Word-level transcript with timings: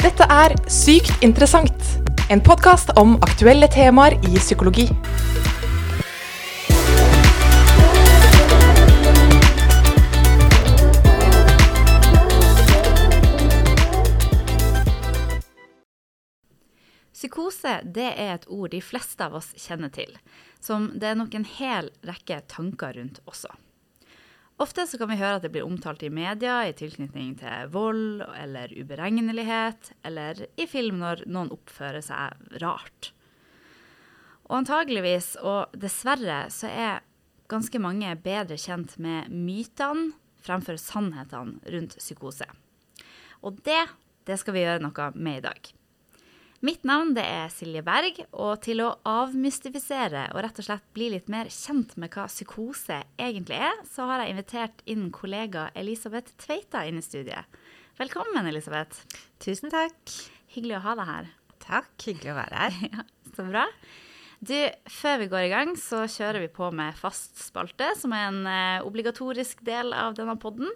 Dette 0.00 0.24
er 0.32 0.54
Sykt 0.72 1.20
interessant, 1.20 1.82
en 2.32 2.40
podkast 2.40 2.88
om 2.96 3.18
aktuelle 3.20 3.66
temaer 3.68 4.14
i 4.24 4.38
psykologi. 4.40 4.86
Psykose 17.12 17.82
det 17.84 18.08
er 18.08 18.38
et 18.38 18.48
ord 18.48 18.72
de 18.72 18.80
fleste 18.80 19.20
av 19.20 19.36
oss 19.36 19.52
kjenner 19.60 19.92
til, 19.92 20.16
som 20.64 20.94
det 20.96 21.12
er 21.12 21.20
nok 21.20 21.36
en 21.36 21.50
hel 21.58 21.92
rekke 22.08 22.40
tanker 22.48 22.96
rundt 22.96 23.20
også. 23.28 23.52
Ofte 24.60 24.84
så 24.86 24.98
kan 25.00 25.08
vi 25.08 25.16
høre 25.16 25.38
at 25.38 25.44
det 25.46 25.54
blir 25.54 25.64
omtalt 25.64 26.02
i 26.04 26.10
media 26.12 26.58
i 26.68 26.74
tilknytning 26.76 27.32
til 27.40 27.70
vold 27.72 28.20
eller 28.36 28.72
uberegnelighet, 28.76 29.94
eller 30.04 30.42
i 30.60 30.66
film 30.68 30.98
når 31.00 31.22
noen 31.32 31.52
oppfører 31.54 32.04
seg 32.04 32.58
rart. 32.60 33.14
Og 34.50 34.58
antageligvis, 34.58 35.32
og 35.40 35.72
dessverre, 35.80 36.42
så 36.52 36.68
er 36.68 37.06
ganske 37.48 37.80
mange 37.80 38.12
bedre 38.20 38.60
kjent 38.60 38.98
med 39.00 39.32
mytene 39.32 40.10
fremfor 40.44 40.76
sannhetene 40.80 41.72
rundt 41.72 41.96
psykose. 41.96 42.48
Og 43.40 43.62
det, 43.64 43.80
det 44.28 44.36
skal 44.40 44.56
vi 44.56 44.66
gjøre 44.66 44.84
noe 44.84 45.12
med 45.16 45.40
i 45.40 45.46
dag. 45.48 45.72
Mitt 46.60 46.82
navn 46.84 47.14
det 47.16 47.22
er 47.24 47.46
Silje 47.48 47.80
Berg, 47.80 48.18
og 48.36 48.58
til 48.66 48.82
å 48.84 48.90
avmystifisere 49.08 50.26
og 50.34 50.42
rett 50.44 50.58
og 50.60 50.66
slett 50.66 50.90
bli 50.92 51.06
litt 51.14 51.30
mer 51.32 51.48
kjent 51.48 51.94
med 51.96 52.12
hva 52.12 52.26
psykose 52.28 52.98
egentlig 53.16 53.56
er, 53.64 53.78
så 53.88 54.04
har 54.10 54.20
jeg 54.20 54.34
invitert 54.34 54.82
inn 54.84 55.06
kollega 55.14 55.70
Elisabeth 55.72 56.34
Tveita 56.42 56.82
inn 56.84 57.00
i 57.00 57.04
studiet. 57.06 57.48
Velkommen, 57.96 58.44
Elisabeth. 58.44 59.06
Tusen 59.40 59.72
takk. 59.72 59.96
Hyggelig 60.52 60.76
å 60.76 60.82
ha 60.84 60.94
deg 61.00 61.08
her. 61.08 61.32
Takk, 61.64 61.90
hyggelig 62.04 62.34
å 62.34 62.38
være 62.42 62.66
her. 62.66 62.78
Ja, 62.92 63.06
så 63.32 63.48
bra. 63.48 63.64
Du, 64.44 64.56
før 65.00 65.18
vi 65.24 65.30
går 65.32 65.46
i 65.46 65.50
gang, 65.54 65.72
så 65.80 66.02
kjører 66.12 66.44
vi 66.44 66.52
på 66.52 66.68
med 66.76 66.96
fast 67.00 67.40
spalte, 67.40 67.88
som 67.96 68.12
er 68.12 68.28
en 68.28 68.44
eh, 68.44 68.84
obligatorisk 68.84 69.64
del 69.64 69.96
av 69.96 70.12
denne 70.20 70.36
podden. 70.40 70.68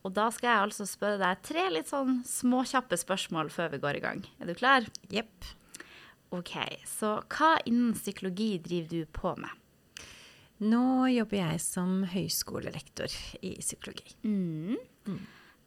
Og 0.00 0.14
da 0.16 0.30
skal 0.32 0.48
jeg 0.48 0.64
altså 0.64 0.86
spørre 0.88 1.20
deg 1.20 1.40
tre 1.44 1.66
litt 1.74 1.90
sånn 1.90 2.22
småkjappe 2.24 2.96
spørsmål 2.96 3.50
før 3.52 3.74
vi 3.74 3.80
går 3.82 3.98
i 3.98 4.04
gang. 4.04 4.22
Er 4.40 4.48
du 4.48 4.54
klar? 4.56 4.86
Jepp. 5.12 5.48
OK, 6.32 6.54
så 6.86 7.16
hva 7.26 7.56
innen 7.68 7.92
psykologi 7.98 8.54
driver 8.62 8.88
du 8.94 9.10
på 9.12 9.34
med? 9.40 9.50
Nå 10.60 11.08
jobber 11.10 11.40
jeg 11.40 11.60
som 11.64 12.02
høyskolelektor 12.12 13.12
i 13.44 13.54
psykologi. 13.60 14.14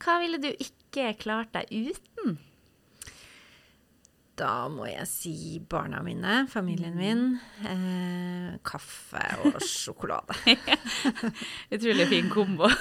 Hva 0.04 0.18
ville 0.22 0.40
du 0.42 0.50
ikke 0.52 1.14
klart 1.20 1.54
deg 1.56 1.70
uten? 1.74 2.38
Da 4.34 4.66
må 4.72 4.88
jeg 4.90 5.06
si 5.06 5.36
barna 5.70 6.00
mine, 6.02 6.48
familien 6.50 6.96
min, 6.98 7.20
eh, 7.70 8.56
kaffe 8.66 9.22
og 9.46 9.60
sjokolade. 9.68 10.34
Utrolig 11.76 12.08
fin 12.10 12.32
kombo. 12.34 12.70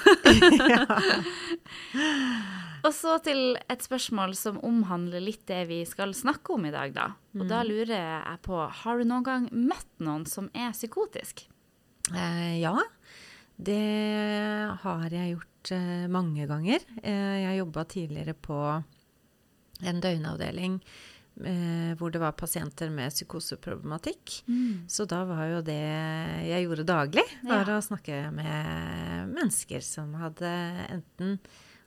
Og 2.83 2.91
så 2.97 3.19
til 3.23 3.53
et 3.71 3.85
spørsmål 3.85 4.33
som 4.35 4.57
omhandler 4.67 5.23
litt 5.23 5.45
det 5.47 5.61
vi 5.69 5.83
skal 5.87 6.17
snakke 6.19 6.57
om 6.57 6.65
i 6.67 6.73
dag, 6.75 6.91
da. 6.97 7.13
Og 7.39 7.45
da 7.47 7.61
lurer 7.67 7.93
jeg 7.95 8.41
på, 8.43 8.57
har 8.59 8.99
du 8.99 9.07
noen 9.07 9.27
gang 9.29 9.45
møtt 9.53 9.93
noen 10.03 10.25
som 10.27 10.49
er 10.51 10.73
psykotisk? 10.75 11.45
Eh, 12.11 12.59
ja, 12.59 12.75
det 13.55 13.79
har 14.83 15.15
jeg 15.15 15.37
gjort 15.37 15.73
eh, 15.77 16.09
mange 16.11 16.49
ganger. 16.51 16.83
Eh, 17.05 17.39
jeg 17.45 17.61
jobba 17.61 17.87
tidligere 17.87 18.35
på 18.35 18.59
en 19.83 20.03
døgnavdeling 20.03 20.81
eh, 21.41 21.93
hvor 21.99 22.13
det 22.13 22.21
var 22.21 22.33
pasienter 22.37 22.91
med 22.93 23.13
psykoseproblematikk. 23.15 24.43
Så 24.91 25.07
da 25.09 25.25
var 25.25 25.47
jo 25.49 25.61
det 25.67 25.79
jeg 26.49 26.67
gjorde 26.67 26.85
daglig, 26.89 27.25
var 27.43 27.65
Ja. 27.67 27.79
å 27.79 27.83
snakke 27.85 28.33
med 28.33 29.33
mennesker 29.35 29.81
som 29.81 30.15
hadde 30.15 30.53
enten 30.93 31.39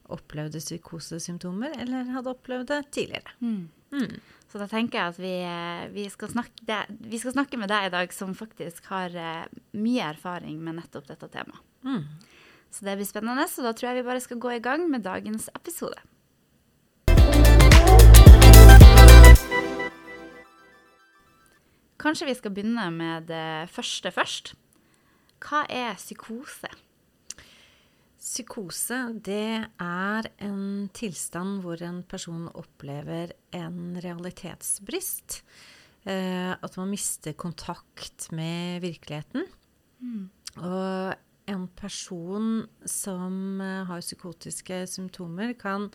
opplevde 0.09 0.59
psykosesymptomer 0.61 1.79
eller 1.81 2.11
hadde 2.13 2.29
opplevd 2.29 2.67
det 2.67 2.91
tidligere. 2.91 3.31
Mm. 3.41 3.69
Så 4.51 4.59
da 4.59 4.67
tenker 4.67 4.99
jeg 4.99 5.13
at 5.13 5.19
vi, 5.19 5.35
eh, 5.43 5.87
vi, 5.93 6.09
skal 6.09 6.29
snakke, 6.29 6.85
vi 6.89 7.17
skal 7.19 7.33
snakke 7.33 7.57
med 7.57 7.69
deg 7.71 7.87
i 7.87 7.93
dag 7.93 8.13
som 8.13 8.33
faktisk 8.37 8.85
har 8.91 9.09
eh, 9.15 9.45
mye 9.73 10.03
erfaring 10.13 10.59
med 10.63 10.77
nettopp 10.79 11.07
dette 11.07 11.27
temaet. 11.31 11.61
Mm. 11.83 12.03
Så 12.71 12.83
det 12.85 12.97
blir 12.99 13.07
spennende, 13.07 13.47
så 13.47 13.63
da 13.63 13.71
tror 13.73 13.89
jeg 13.93 14.03
vi 14.03 14.09
bare 14.09 14.21
skal 14.23 14.37
gå 14.37 14.51
i 14.55 14.59
gang 14.63 14.85
med 14.91 15.03
dagens 15.05 15.49
episode. 15.55 15.97
Kanskje 22.05 22.27
vi 22.29 22.35
skal 22.37 22.53
begynne 22.53 22.83
med 22.93 23.23
det 23.31 23.69
første 23.73 24.11
først. 24.13 24.51
Hva 25.41 25.63
er 25.73 25.95
psykose? 25.97 26.69
Psykose, 28.21 28.99
det 29.25 29.65
er 29.81 30.27
en 30.45 30.85
tilstand 30.93 31.63
hvor 31.63 31.81
en 31.81 32.03
person 32.05 32.45
opplever 32.53 33.33
en 33.57 33.97
realitetsbrist. 34.05 35.39
Eh, 36.05 36.53
at 36.53 36.77
man 36.77 36.93
mister 36.93 37.33
kontakt 37.33 38.29
med 38.29 38.85
virkeligheten. 38.85 39.49
Og 40.61 41.15
en 41.49 41.67
person 41.73 42.67
som 42.85 43.61
eh, 43.65 43.81
har 43.89 44.05
psykotiske 44.05 44.83
symptomer, 44.93 45.57
kan 45.57 45.89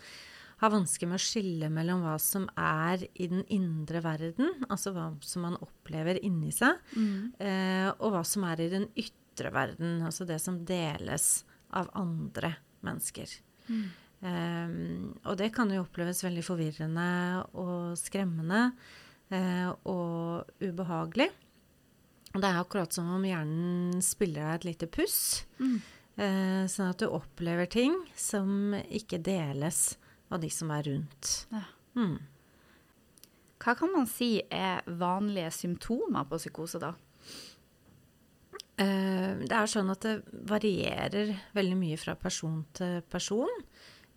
ha 0.60 0.68
vansker 0.68 1.08
med 1.08 1.16
å 1.16 1.24
skille 1.24 1.70
mellom 1.72 2.02
hva 2.04 2.18
som 2.20 2.44
er 2.60 3.06
i 3.14 3.26
den 3.32 3.44
indre 3.48 4.02
verden, 4.04 4.50
altså 4.68 4.92
hva 4.92 5.06
som 5.24 5.46
man 5.46 5.56
opplever 5.64 6.18
inni 6.22 6.50
seg, 6.52 6.76
eh, 7.40 7.88
og 7.98 8.12
hva 8.12 8.20
som 8.28 8.44
er 8.44 8.60
i 8.60 8.68
den 8.72 8.88
ytre 9.00 9.52
verden, 9.54 10.02
altså 10.04 10.26
det 10.28 10.40
som 10.42 10.58
deles 10.68 11.44
av 11.72 11.88
andre 11.96 12.56
mennesker. 12.84 13.30
Um, 14.20 15.14
og 15.24 15.38
det 15.40 15.46
kan 15.54 15.70
jo 15.72 15.80
oppleves 15.86 16.20
veldig 16.26 16.42
forvirrende 16.44 17.06
og 17.56 17.96
skremmende 17.96 18.66
eh, 19.32 19.70
og 19.88 20.44
ubehagelig. 20.60 21.30
Og 22.34 22.42
det 22.42 22.50
er 22.50 22.60
akkurat 22.60 22.92
som 22.92 23.08
om 23.16 23.24
hjernen 23.24 24.02
spiller 24.04 24.44
deg 24.44 24.58
et 24.60 24.68
lite 24.74 24.90
puss, 24.92 25.46
Mm. 25.58 25.80
sånn 26.68 26.90
at 26.90 26.98
du 27.00 27.06
opplever 27.08 27.64
ting 27.70 27.94
som 28.14 28.74
ikke 28.92 29.22
deles 29.24 29.96
av 30.30 30.40
de 30.40 30.50
som 30.50 30.70
er 30.70 30.82
rundt. 30.86 31.30
Ja. 31.50 31.64
Mm. 31.96 32.18
Hva 33.60 33.74
kan 33.76 33.90
man 33.92 34.06
si 34.08 34.38
er 34.50 34.80
vanlige 34.86 35.50
symptomer 35.52 36.24
på 36.30 36.38
psykose, 36.40 36.78
da? 36.80 36.94
Eh, 38.80 39.36
Det 39.44 39.52
er 39.52 39.68
sånn 39.68 39.90
at 39.92 40.00
det 40.06 40.22
varierer 40.48 41.34
veldig 41.56 41.76
mye 41.76 41.98
fra 42.00 42.14
person 42.16 42.62
til 42.72 43.00
person. 43.10 43.50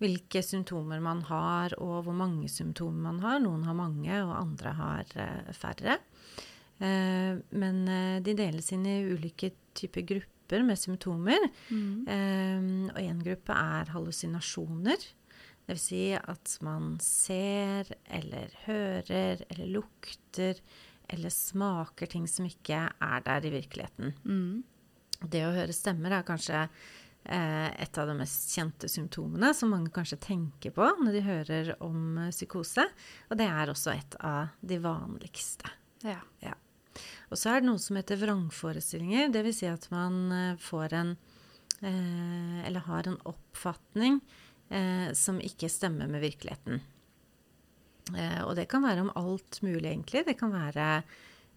Hvilke 0.00 0.40
symptomer 0.42 1.00
man 1.00 1.20
har, 1.28 1.74
og 1.78 2.04
hvor 2.06 2.16
mange 2.16 2.48
symptomer 2.50 3.04
man 3.12 3.20
har. 3.20 3.38
Noen 3.40 3.64
har 3.68 3.76
mange, 3.78 4.16
og 4.24 4.32
andre 4.36 4.72
har 4.80 5.12
eh, 5.16 5.52
færre. 5.52 5.98
Eh, 6.80 7.36
Men 7.52 7.84
de 8.24 8.34
deles 8.34 8.72
inn 8.72 8.86
i 8.86 8.96
ulike 9.12 9.52
typer 9.74 10.02
grupper 10.08 10.64
med 10.64 10.76
symptomer. 10.78 11.40
Mm. 11.70 12.88
Og 12.92 12.98
én 13.00 13.22
gruppe 13.24 13.52
er 13.52 13.92
hallusinasjoner. 13.94 15.06
Det 15.64 15.72
vil 15.72 15.80
si 15.80 16.02
at 16.16 16.56
man 16.64 16.98
ser 17.00 17.88
eller 18.12 18.52
hører 18.66 19.44
eller 19.48 19.70
lukter 19.72 20.60
eller 21.08 21.32
smaker 21.32 22.10
ting 22.12 22.26
som 22.28 22.48
ikke 22.48 22.82
er 22.92 23.24
der 23.24 23.46
i 23.48 23.52
virkeligheten. 23.54 24.12
Det 25.24 25.40
å 25.46 25.54
høre 25.54 25.72
stemmer 25.76 26.12
er 26.18 26.26
kanskje 26.26 26.60
eh, 26.60 27.70
et 27.80 27.98
av 28.00 28.08
de 28.10 28.16
mest 28.18 28.52
kjente 28.56 28.88
symptomene 28.92 29.52
som 29.56 29.72
mange 29.72 29.92
kanskje 29.94 30.20
tenker 30.20 30.74
på 30.76 30.90
når 31.00 31.16
de 31.16 31.24
hører 31.24 31.72
om 31.84 32.18
eh, 32.26 32.32
psykose. 32.34 32.84
Og 33.30 33.40
det 33.40 33.48
er 33.48 33.72
også 33.72 33.94
et 33.94 34.18
av 34.20 34.52
de 34.60 34.80
vanligste. 34.84 35.72
Ja. 36.04 36.20
Ja. 36.44 36.56
Og 37.32 37.40
så 37.40 37.54
er 37.54 37.62
det 37.62 37.70
noe 37.70 37.80
som 37.82 37.96
heter 37.98 38.20
vrangforestillinger. 38.20 39.32
Det 39.34 39.44
vil 39.46 39.56
si 39.56 39.68
at 39.70 39.88
man 39.94 40.20
eh, 40.32 40.60
får 40.60 40.98
en 41.00 41.14
eh, 41.80 42.58
Eller 42.68 42.84
har 42.88 43.08
en 43.08 43.20
oppfatning 43.32 44.20
eh, 44.20 44.43
som 45.14 45.38
ikke 45.44 45.68
stemmer 45.70 46.08
med 46.10 46.22
virkeligheten. 46.24 46.80
Eh, 48.16 48.40
og 48.44 48.54
det 48.58 48.66
kan 48.68 48.84
være 48.84 49.00
om 49.06 49.12
alt 49.16 49.60
mulig, 49.64 49.88
egentlig. 49.94 50.24
Det 50.26 50.36
kan 50.40 50.52
være 50.52 50.88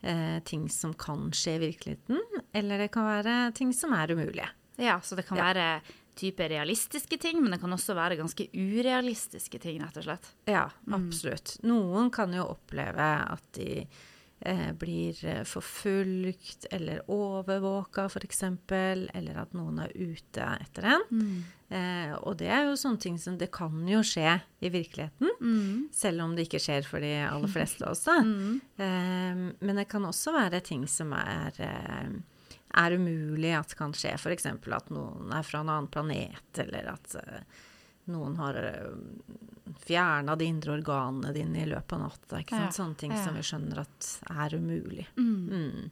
eh, 0.04 0.40
ting 0.48 0.68
som 0.72 0.94
kan 0.96 1.30
skje 1.36 1.58
i 1.58 1.64
virkeligheten, 1.68 2.22
eller 2.56 2.84
det 2.86 2.92
kan 2.94 3.08
være 3.10 3.38
ting 3.58 3.74
som 3.76 3.94
er 3.98 4.14
umulige. 4.16 4.48
Ja, 4.80 5.00
så 5.02 5.18
det 5.18 5.26
kan 5.28 5.38
Ja. 5.42 5.50
være 5.54 5.82
type 6.18 6.48
realistiske 6.50 7.18
ting, 7.22 7.42
men 7.44 7.52
det 7.52 7.60
kan 7.62 7.74
også 7.74 7.94
være 7.98 8.16
ganske 8.18 8.48
urealistiske 8.54 9.60
ting, 9.62 9.82
rett 9.84 9.98
og 9.98 10.04
slett. 10.08 10.30
Ja, 10.50 10.68
absolutt. 10.92 11.58
Noen 11.64 12.10
kan 12.14 12.34
jo 12.34 12.46
oppleve 12.56 13.10
at 13.34 13.44
de 13.58 13.88
eh, 14.42 14.72
blir 14.78 15.18
eh, 15.26 15.44
forfulgt 15.44 16.66
eller 16.72 17.02
overvåka, 17.10 18.06
f.eks., 18.10 18.44
eller 18.48 19.38
at 19.42 19.54
noen 19.58 19.80
er 19.86 19.94
ute 19.98 20.48
etter 20.62 20.90
en. 20.96 21.06
Eh, 21.70 22.14
og 22.24 22.38
det 22.40 22.48
er 22.48 22.64
jo 22.70 22.78
sånne 22.80 23.02
ting 23.04 23.18
som 23.20 23.36
det 23.40 23.50
kan 23.52 23.76
jo 23.90 24.00
skje 24.06 24.38
i 24.64 24.72
virkeligheten. 24.72 25.34
Mm. 25.42 25.88
Selv 25.94 26.24
om 26.24 26.36
det 26.36 26.48
ikke 26.48 26.62
skjer 26.64 26.88
for 26.88 27.04
de 27.04 27.12
aller 27.28 27.52
fleste 27.52 27.86
av 27.86 27.96
oss. 27.96 28.06
Mm. 28.28 28.60
Eh, 28.78 29.40
men 29.60 29.80
det 29.80 29.88
kan 29.92 30.06
også 30.06 30.34
være 30.36 30.62
ting 30.66 30.86
som 30.90 31.12
er, 31.16 31.54
eh, 31.64 32.10
er 32.82 32.96
umulig 32.96 33.52
at 33.58 33.76
kan 33.78 33.94
skje. 33.96 34.14
F.eks. 34.16 34.48
at 34.48 34.92
noen 34.94 35.34
er 35.34 35.46
fra 35.48 35.62
en 35.64 35.72
annen 35.72 35.90
planet, 35.92 36.62
eller 36.64 36.92
at 36.94 37.16
eh, 37.20 37.60
noen 38.12 38.38
har 38.40 38.56
uh, 38.56 38.96
fjerna 39.84 40.36
de 40.40 40.48
indre 40.48 40.78
organene 40.78 41.34
dine 41.36 41.64
i 41.64 41.68
løpet 41.68 41.98
av 41.98 42.04
natta. 42.06 42.42
Ikke 42.42 42.56
sant? 42.56 42.78
Sånne 42.78 43.00
ting 43.02 43.16
ja. 43.16 43.24
som 43.26 43.36
vi 43.36 43.44
skjønner 43.44 43.84
at 43.84 44.12
er 44.32 44.56
umulig. 44.56 45.08
Mm. 45.18 45.90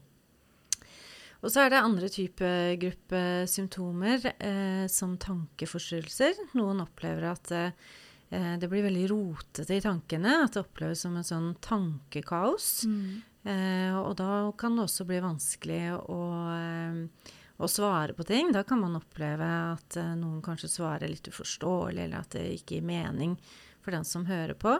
Og 1.45 1.51
så 1.53 1.61
er 1.61 1.69
det 1.69 1.83
andre 1.85 2.09
type 2.09 2.47
gruppe 2.81 3.21
symptomer, 3.49 4.23
eh, 4.41 4.87
som 4.89 5.13
tankeforstyrrelser. 5.21 6.39
Noen 6.57 6.81
opplever 6.81 7.27
at 7.29 7.51
eh, 7.53 8.55
det 8.57 8.69
blir 8.71 8.87
veldig 8.87 9.05
rotete 9.11 9.77
i 9.77 9.83
tankene. 9.83 10.39
At 10.41 10.57
det 10.57 10.63
oppleves 10.63 11.05
som 11.05 11.13
en 11.19 11.27
sånn 11.27 11.51
tankekaos. 11.61 12.69
Mm. 12.89 13.21
Eh, 13.45 13.93
og 13.99 14.15
da 14.17 14.49
kan 14.57 14.73
det 14.73 14.87
også 14.87 15.05
bli 15.05 15.21
vanskelig 15.21 15.83
å, 16.01 16.21
eh, 16.55 17.29
å 17.61 17.69
svare 17.69 18.17
på 18.17 18.25
ting. 18.25 18.49
Da 18.55 18.65
kan 18.65 18.81
man 18.81 18.97
oppleve 18.97 19.45
at 19.75 19.99
eh, 20.01 20.15
noen 20.17 20.41
kanskje 20.45 20.71
svarer 20.79 21.11
litt 21.11 21.29
uforståelig, 21.29 22.07
eller 22.07 22.25
at 22.25 22.33
det 22.39 22.47
ikke 22.55 22.79
gir 22.79 22.89
mening 22.89 23.37
for 23.85 23.93
den 23.93 24.07
som 24.07 24.25
hører 24.25 24.57
på. 24.57 24.79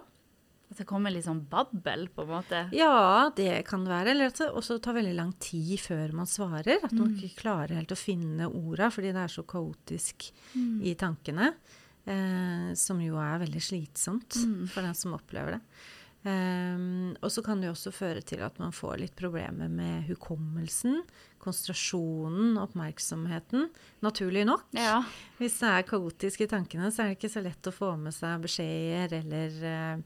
At 0.72 0.78
det 0.82 0.86
kommer 0.90 1.12
litt 1.14 1.26
sånn 1.28 1.44
babbel, 1.48 2.08
på 2.10 2.24
en 2.24 2.28
måte. 2.28 2.62
Ja, 2.74 3.30
det 3.36 3.66
kan 3.68 3.84
det 3.86 3.92
være. 3.94 4.10
Eller 4.16 4.28
at 4.32 4.38
det 4.42 4.50
også 4.52 4.80
tar 4.82 4.94
veldig 4.98 5.16
lang 5.16 5.34
tid 5.40 5.78
før 5.80 6.12
man 6.14 6.26
svarer. 6.26 6.84
At 6.84 6.92
man 6.92 7.12
Mm. 7.14 7.18
ikke 7.22 7.42
klarer 7.44 7.76
helt 7.76 7.92
å 7.94 7.98
finne 7.98 8.48
orda 8.50 8.90
fordi 8.90 9.12
det 9.14 9.22
er 9.24 9.28
så 9.28 9.44
kaotisk 9.46 10.32
Mm. 10.56 10.82
i 10.84 10.96
tankene. 10.96 11.54
Eh, 12.08 12.74
som 12.76 13.00
jo 13.02 13.16
er 13.18 13.40
veldig 13.40 13.62
slitsomt 13.62 14.36
Mm. 14.46 14.68
for 14.70 14.82
den 14.82 14.94
som 14.94 15.14
opplever 15.14 15.52
det. 15.54 15.62
Um, 16.28 17.16
og 17.22 17.30
så 17.30 17.44
kan 17.44 17.62
det 17.62 17.68
jo 17.68 17.74
også 17.74 17.92
føre 17.94 18.24
til 18.26 18.40
at 18.42 18.58
man 18.58 18.72
får 18.72 18.98
litt 19.00 19.16
problemer 19.16 19.70
med 19.70 20.08
hukommelsen, 20.08 21.04
konsentrasjonen, 21.40 22.58
oppmerksomheten. 22.58 23.70
Naturlig 24.02 24.46
nok. 24.48 24.64
Ja. 24.74 25.04
Hvis 25.40 25.60
det 25.60 25.70
er 25.70 25.84
kaotisk 25.84 26.42
i 26.42 26.48
tankene, 26.48 26.92
så 26.92 27.04
er 27.04 27.10
det 27.14 27.20
ikke 27.20 27.34
så 27.34 27.44
lett 27.44 27.70
å 27.70 27.74
få 27.76 27.98
med 28.00 28.14
seg 28.16 28.42
beskjeder 28.42 29.20
eller 29.20 29.64
eh, 29.70 29.98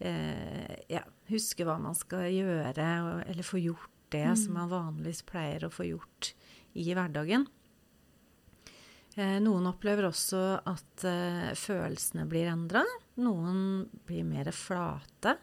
ja, 0.00 1.00
huske 1.30 1.64
hva 1.64 1.78
man 1.80 1.94
skal 1.96 2.26
gjøre, 2.32 2.84
eller 3.30 3.42
få 3.46 3.60
gjort 3.62 3.90
det 4.12 4.26
som 4.38 4.54
man 4.58 4.68
vanligvis 4.70 5.22
pleier 5.26 5.64
å 5.66 5.70
få 5.72 5.86
gjort 5.88 6.32
i 6.74 6.88
hverdagen. 6.94 7.46
Eh, 9.16 9.38
noen 9.42 9.66
opplever 9.70 10.08
også 10.08 10.40
at 10.66 11.04
eh, 11.06 11.52
følelsene 11.54 12.24
blir 12.26 12.48
endra. 12.50 12.82
Noen 13.22 13.84
blir 14.08 14.24
mer 14.26 14.50
flate. 14.54 15.36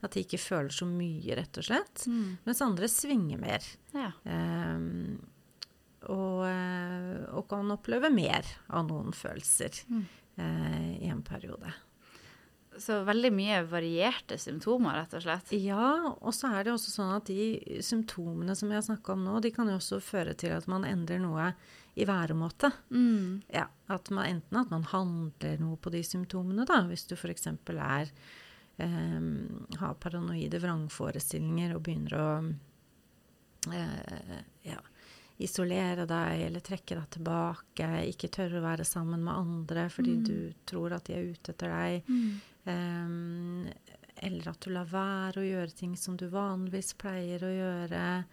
At 0.00 0.14
de 0.14 0.22
ikke 0.22 0.38
føler 0.40 0.70
så 0.72 0.86
mye, 0.88 1.34
rett 1.36 1.58
og 1.58 1.66
slett. 1.66 2.04
Mm. 2.08 2.38
Mens 2.46 2.62
andre 2.64 2.88
svinger 2.88 3.40
mer. 3.42 3.64
ja. 3.92 4.12
Ehm, 4.24 5.18
og, 6.08 6.44
eh, 6.46 7.24
og 7.34 7.48
kan 7.50 7.68
oppleve 7.74 8.08
mer 8.14 8.46
av 8.70 8.86
noen 8.88 9.10
følelser 9.12 9.82
Mm. 9.90 10.04
eh, 10.38 10.92
i 11.04 11.08
en 11.10 11.22
periode. 11.26 11.72
Så 12.78 13.00
veldig 13.06 13.30
mye 13.34 13.62
varierte 13.68 14.38
symptomer, 14.40 15.00
rett 15.00 15.16
og 15.18 15.24
slett. 15.24 15.52
Ja, 15.58 16.14
og 16.14 16.34
så 16.36 16.52
er 16.54 16.66
det 16.66 16.74
også 16.74 16.92
sånn 16.92 17.14
at 17.16 17.30
de 17.30 17.80
symptomene 17.84 18.54
som 18.58 18.70
jeg 18.72 18.86
snakka 18.86 19.14
om 19.14 19.24
nå, 19.26 19.38
de 19.44 19.52
kan 19.54 19.70
jo 19.70 19.78
også 19.80 20.00
føre 20.04 20.36
til 20.38 20.54
at 20.54 20.68
man 20.70 20.86
endrer 20.88 21.20
noe 21.22 21.52
i 21.98 22.06
væremåte. 22.06 22.70
Mm. 22.94 23.40
Ja, 23.52 23.66
at 23.90 24.10
man, 24.14 24.28
enten 24.36 24.60
at 24.60 24.70
man 24.70 24.86
handler 24.92 25.58
noe 25.62 25.78
på 25.82 25.90
de 25.94 26.04
symptomene, 26.06 26.66
da, 26.68 26.84
hvis 26.86 27.08
du 27.10 27.16
f.eks. 27.18 27.48
er 27.50 28.12
ehm, 28.78 29.32
har 29.80 29.98
paranoide 29.98 30.60
vrangforestillinger 30.62 31.74
og 31.74 31.82
begynner 31.88 32.14
å 32.18 32.28
eh, 33.74 34.38
ja, 34.68 34.78
isolere 35.38 36.04
deg 36.10 36.40
eller 36.48 36.60
trekke 36.66 36.96
deg 36.98 37.10
tilbake, 37.14 37.88
ikke 38.10 38.30
tørre 38.34 38.58
å 38.58 38.64
være 38.64 38.84
sammen 38.84 39.22
med 39.24 39.34
andre 39.34 39.84
fordi 39.88 40.16
Mm. 40.16 40.24
du 40.24 40.52
tror 40.66 40.92
at 40.96 41.04
de 41.04 41.14
er 41.14 41.28
ute 41.32 41.52
etter 41.54 41.68
deg. 41.68 42.02
Mm. 42.08 42.40
Um, 42.66 43.68
eller 44.20 44.48
at 44.50 44.60
du 44.60 44.70
lar 44.74 44.88
være 44.90 45.40
å 45.42 45.46
gjøre 45.46 45.74
ting 45.78 45.94
som 45.96 46.16
du 46.18 46.26
vanligvis 46.28 46.92
pleier 46.98 47.38
å 47.46 47.52
gjøre. 47.54 48.24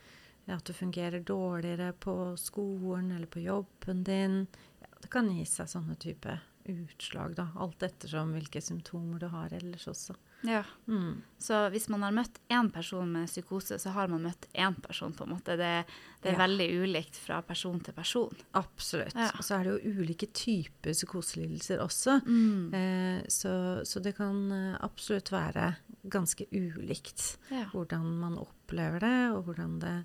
At 0.48 0.64
du 0.66 0.74
fungerer 0.74 1.24
dårligere 1.26 1.92
på 1.94 2.36
skolen 2.38 3.12
eller 3.16 3.28
på 3.28 3.42
jobben 3.42 4.04
din. 4.04 4.48
Ja, 4.82 4.88
det 5.02 5.10
kan 5.14 5.30
gi 5.30 5.46
seg 5.46 5.68
sånne 5.70 5.96
type 5.98 6.40
utslag, 6.70 7.36
da. 7.38 7.48
Alt 7.62 7.82
ettersom 7.86 8.34
hvilke 8.34 8.62
symptomer 8.62 9.20
du 9.20 9.28
har 9.28 9.54
ellers 9.54 9.86
også. 9.88 10.16
Ja. 10.44 10.64
Mm. 10.88 11.22
Så 11.42 11.70
hvis 11.74 11.88
man 11.90 12.04
har 12.06 12.12
møtt 12.14 12.38
én 12.54 12.68
person 12.74 13.08
med 13.12 13.28
psykose, 13.28 13.80
så 13.82 13.90
har 13.96 14.08
man 14.12 14.22
møtt 14.28 14.46
én 14.54 14.76
person, 14.82 15.14
på 15.14 15.24
en 15.26 15.32
måte. 15.36 15.56
Det, 15.58 15.86
det 16.22 16.30
er 16.30 16.36
Ja. 16.36 16.42
veldig 16.48 16.68
ulikt 16.84 17.16
fra 17.18 17.42
person 17.42 17.80
til 17.80 17.94
person. 17.94 18.36
Absolutt. 18.54 19.16
Ja. 19.16 19.32
Og 19.38 19.44
så 19.46 19.58
er 19.60 19.64
det 19.64 19.74
jo 19.84 19.94
ulike 20.04 20.28
typer 20.34 20.94
psykoselidelser 20.94 21.82
også. 21.82 22.20
Mm. 22.26 22.74
Eh, 22.74 23.24
så, 23.28 23.82
så 23.86 24.02
det 24.04 24.16
kan 24.18 24.52
eh, 24.52 24.78
absolutt 24.86 25.32
være 25.34 25.76
ganske 26.06 26.46
ulikt 26.52 27.38
Ja. 27.50 27.66
hvordan 27.74 28.06
man 28.20 28.38
opplever 28.38 29.00
det, 29.00 29.16
og 29.34 29.46
hvordan 29.48 29.80
det 29.82 29.96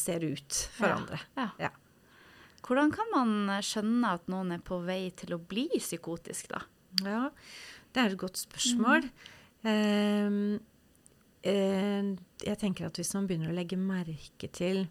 ser 0.00 0.20
ut 0.24 0.52
for 0.78 0.86
andre. 0.96 1.20
Ja. 1.36 1.50
Ja. 1.58 1.70
Hvordan 2.62 2.92
kan 2.94 3.08
man 3.12 3.62
skjønne 3.64 4.14
at 4.14 4.28
noen 4.30 4.52
er 4.54 4.60
på 4.64 4.78
vei 4.86 5.10
til 5.16 5.34
å 5.34 5.40
bli 5.42 5.66
psykotisk, 5.76 6.48
da? 6.52 6.60
Ja, 7.04 7.30
det 7.92 8.00
er 8.04 8.12
et 8.14 8.18
godt 8.20 8.36
spørsmål. 8.38 9.04
Eh, 9.08 9.36
jeg 11.42 12.58
tenker 12.60 12.86
at 12.88 12.96
hvis 13.00 13.14
man 13.16 13.26
begynner 13.28 13.50
å 13.52 13.56
legge 13.56 13.76
merke 13.80 14.48
til 14.52 14.86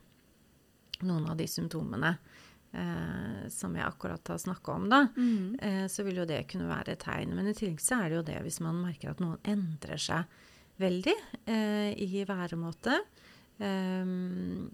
noen 1.05 1.29
av 1.31 1.37
de 1.39 1.47
symptomene 1.49 2.11
eh, 2.73 3.47
som 3.53 3.73
jeg 3.77 3.85
akkurat 3.87 4.27
har 4.33 4.37
snakka 4.41 4.73
om, 4.75 4.89
da, 4.91 4.99
Mm. 5.15 5.55
eh, 5.61 5.85
så 5.87 6.03
vil 6.05 6.17
jo 6.21 6.25
det 6.29 6.47
kunne 6.51 6.67
være 6.69 6.91
et 6.93 6.99
tegn. 7.05 7.33
Men 7.35 7.47
i 7.47 7.53
tillegg 7.53 7.79
så 7.81 8.01
er 8.03 8.09
det 8.09 8.15
jo 8.19 8.27
det 8.33 8.41
hvis 8.43 8.59
man 8.61 8.81
merker 8.83 9.09
at 9.11 9.19
noen 9.23 9.39
endrer 9.43 9.97
seg 9.97 10.23
veldig 10.79 11.15
eh, 11.47 11.93
i 11.97 12.23
væremåte. 12.25 12.99
ehm, 13.59 14.69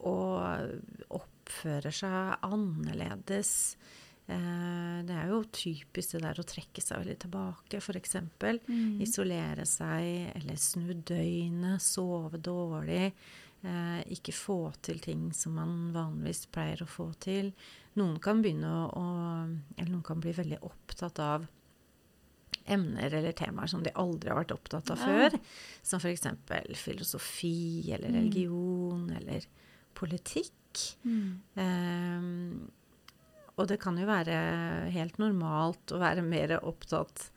og 0.00 0.68
oppfører 1.10 1.90
seg 1.92 2.36
annerledes. 2.46 3.76
Eh, 4.28 5.02
det 5.08 5.14
er 5.16 5.28
jo 5.30 5.42
typisk 5.56 6.12
det 6.12 6.20
der 6.26 6.38
å 6.42 6.44
trekke 6.44 6.82
seg 6.84 7.00
veldig 7.00 7.18
tilbake, 7.24 7.78
f.eks. 7.80 8.16
Mm. 8.68 9.00
Isolere 9.00 9.64
seg, 9.66 10.32
eller 10.36 10.56
snu 10.60 10.92
døgnet, 11.08 11.80
sove 11.80 12.36
dårlig. 12.44 13.12
Eh, 13.64 14.00
ikke 14.14 14.34
få 14.36 14.58
til 14.84 15.00
ting 15.02 15.32
som 15.34 15.54
man 15.58 15.92
vanligvis 15.96 16.44
pleier 16.52 16.82
å 16.84 16.86
få 16.86 17.08
til. 17.18 17.52
Noen 17.98 18.20
kan 18.22 18.42
begynne 18.44 18.68
å, 18.94 19.06
Eller 19.78 19.90
noen 19.90 20.04
kan 20.06 20.20
bli 20.20 20.32
veldig 20.36 20.60
opptatt 20.62 21.18
av 21.18 21.46
emner 22.68 23.14
eller 23.14 23.32
temaer 23.32 23.66
som 23.66 23.82
de 23.82 23.90
aldri 23.96 24.28
har 24.30 24.44
vært 24.44 24.52
opptatt 24.52 24.90
av 24.92 24.98
Ja. 24.98 25.06
før. 25.30 25.40
Som 25.82 26.00
f.eks. 26.00 26.26
filosofi 26.76 27.90
eller 27.92 28.08
Mm. 28.10 28.14
religion 28.14 29.10
eller 29.10 29.40
politikk. 29.94 30.52
Mm. 31.04 31.40
Ehm, 31.56 32.70
og 33.58 33.66
det 33.70 33.80
kan 33.82 33.96
jo 33.98 34.06
være 34.08 34.36
helt 34.94 35.18
normalt 35.18 35.92
å 35.92 35.98
være 36.00 36.22
mer 36.22 36.56
opptatt 36.62 37.28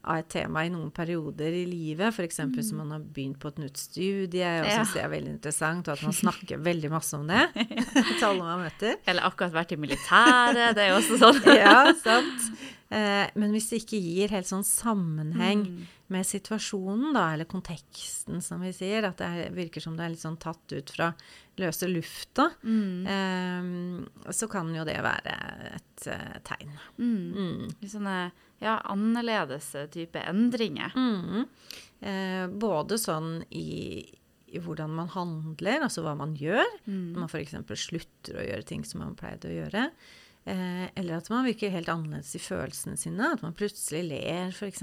av 0.00 0.16
et 0.22 0.28
tema 0.32 0.62
i 0.64 0.70
noen 0.72 0.88
perioder 0.96 1.52
i 1.52 1.66
livet. 1.68 2.08
F.eks. 2.16 2.38
Mm. 2.48 2.54
som 2.64 2.78
man 2.80 2.90
har 2.94 3.02
begynt 3.04 3.36
på 3.42 3.50
et 3.52 3.58
nytt 3.60 3.76
studie 3.76 4.48
og 4.62 4.64
Ja. 4.66 4.78
syns 4.78 4.94
det 4.96 5.02
er 5.04 5.10
veldig 5.12 5.34
interessant, 5.34 5.88
og 5.88 5.98
at 5.98 6.02
man 6.06 6.16
snakker 6.16 6.62
veldig 6.64 6.90
masse 6.90 7.12
om 7.18 7.26
det 7.28 7.42
til 8.18 8.24
alle 8.30 8.40
man 8.46 8.64
møter. 8.64 8.96
Eller 9.06 9.28
akkurat 9.28 9.52
vært 9.52 9.74
i 9.76 9.80
militæret, 9.82 10.74
det 10.74 10.86
er 10.86 10.92
jo 10.94 11.00
også 11.02 11.20
sånn. 11.20 11.40
Ja, 11.60 11.92
sant. 12.00 12.48
Eh, 12.90 13.26
men 13.36 13.52
hvis 13.52 13.68
det 13.70 13.82
ikke 13.84 14.00
gir 14.02 14.32
helt 14.34 14.48
sånn 14.48 14.64
sammenheng 14.66 15.66
Mm. 15.68 15.86
Med 16.10 16.26
situasjonen, 16.26 17.12
da, 17.14 17.28
eller 17.34 17.46
konteksten, 17.48 18.40
som 18.42 18.60
vi 18.64 18.72
sier, 18.74 19.06
at 19.06 19.20
det 19.22 19.28
er, 19.30 19.52
virker 19.54 19.82
som 19.84 19.94
det 19.96 20.04
er 20.04 20.12
litt 20.14 20.22
sånn 20.24 20.38
tatt 20.42 20.72
ut 20.74 20.90
fra 20.96 21.12
løse 21.60 21.86
lufta, 21.90 22.48
Mm. 22.66 23.06
eh, 23.06 24.32
så 24.34 24.48
kan 24.50 24.72
jo 24.74 24.84
det 24.88 24.98
være 25.04 25.34
et 25.76 26.06
uh, 26.10 26.38
tegn. 26.46 26.72
Mm. 26.98 27.32
Mm. 27.36 27.66
Litt 27.80 27.92
sånne 27.92 28.16
ja, 28.60 28.78
annerledes 28.92 29.70
type 29.92 30.20
endringer. 30.20 30.92
Mm. 30.96 31.44
Eh, 32.00 32.46
både 32.48 32.96
sånn 33.00 33.42
i, 33.50 34.00
i 34.50 34.58
hvordan 34.60 34.90
man 34.96 35.08
handler, 35.12 35.84
altså 35.86 36.02
hva 36.04 36.16
man 36.16 36.34
gjør. 36.36 36.66
Mm. 36.86 37.12
Når 37.12 37.20
man 37.20 37.30
f.eks. 37.30 37.54
slutter 37.86 38.40
å 38.40 38.46
gjøre 38.48 38.66
ting 38.68 38.84
som 38.88 39.00
man 39.04 39.14
pleide 39.20 39.48
å 39.48 39.54
gjøre. 39.62 39.86
Eh, 40.48 40.86
eller 40.96 41.18
at 41.18 41.28
man 41.30 41.44
virker 41.44 41.70
helt 41.70 41.88
annerledes 41.92 42.32
i 42.34 42.40
følelsene 42.40 42.96
sine. 42.98 43.32
At 43.34 43.42
man 43.44 43.52
plutselig 43.54 44.00
ler, 44.08 44.48
f.eks. 44.54 44.80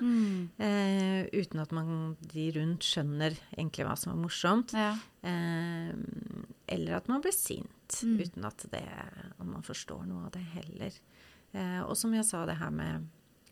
Mm. 0.00 0.48
Eh, 0.58 1.26
uten 1.36 1.60
at 1.60 1.72
man, 1.76 2.16
de 2.32 2.46
rundt 2.56 2.86
skjønner 2.88 3.36
egentlig 3.56 3.84
hva 3.86 3.96
som 4.00 4.14
er 4.14 4.22
morsomt. 4.22 4.72
Ja. 4.74 4.94
Eh, 5.22 5.92
eller 6.74 6.96
at 6.96 7.08
man 7.12 7.20
blir 7.24 7.36
sint, 7.36 7.70
Mm. 8.02 8.16
uten 8.24 8.44
at 8.48 8.64
det, 8.72 8.80
at 9.38 9.44
man 9.46 9.62
forstår 9.62 10.06
noe 10.08 10.24
av 10.26 10.30
det 10.32 10.40
heller. 10.54 10.94
Eh, 11.52 11.80
og 11.84 11.94
som 12.00 12.12
jeg 12.16 12.24
sa, 12.24 12.46
det 12.48 12.56
her 12.58 12.70
med, 12.74 13.04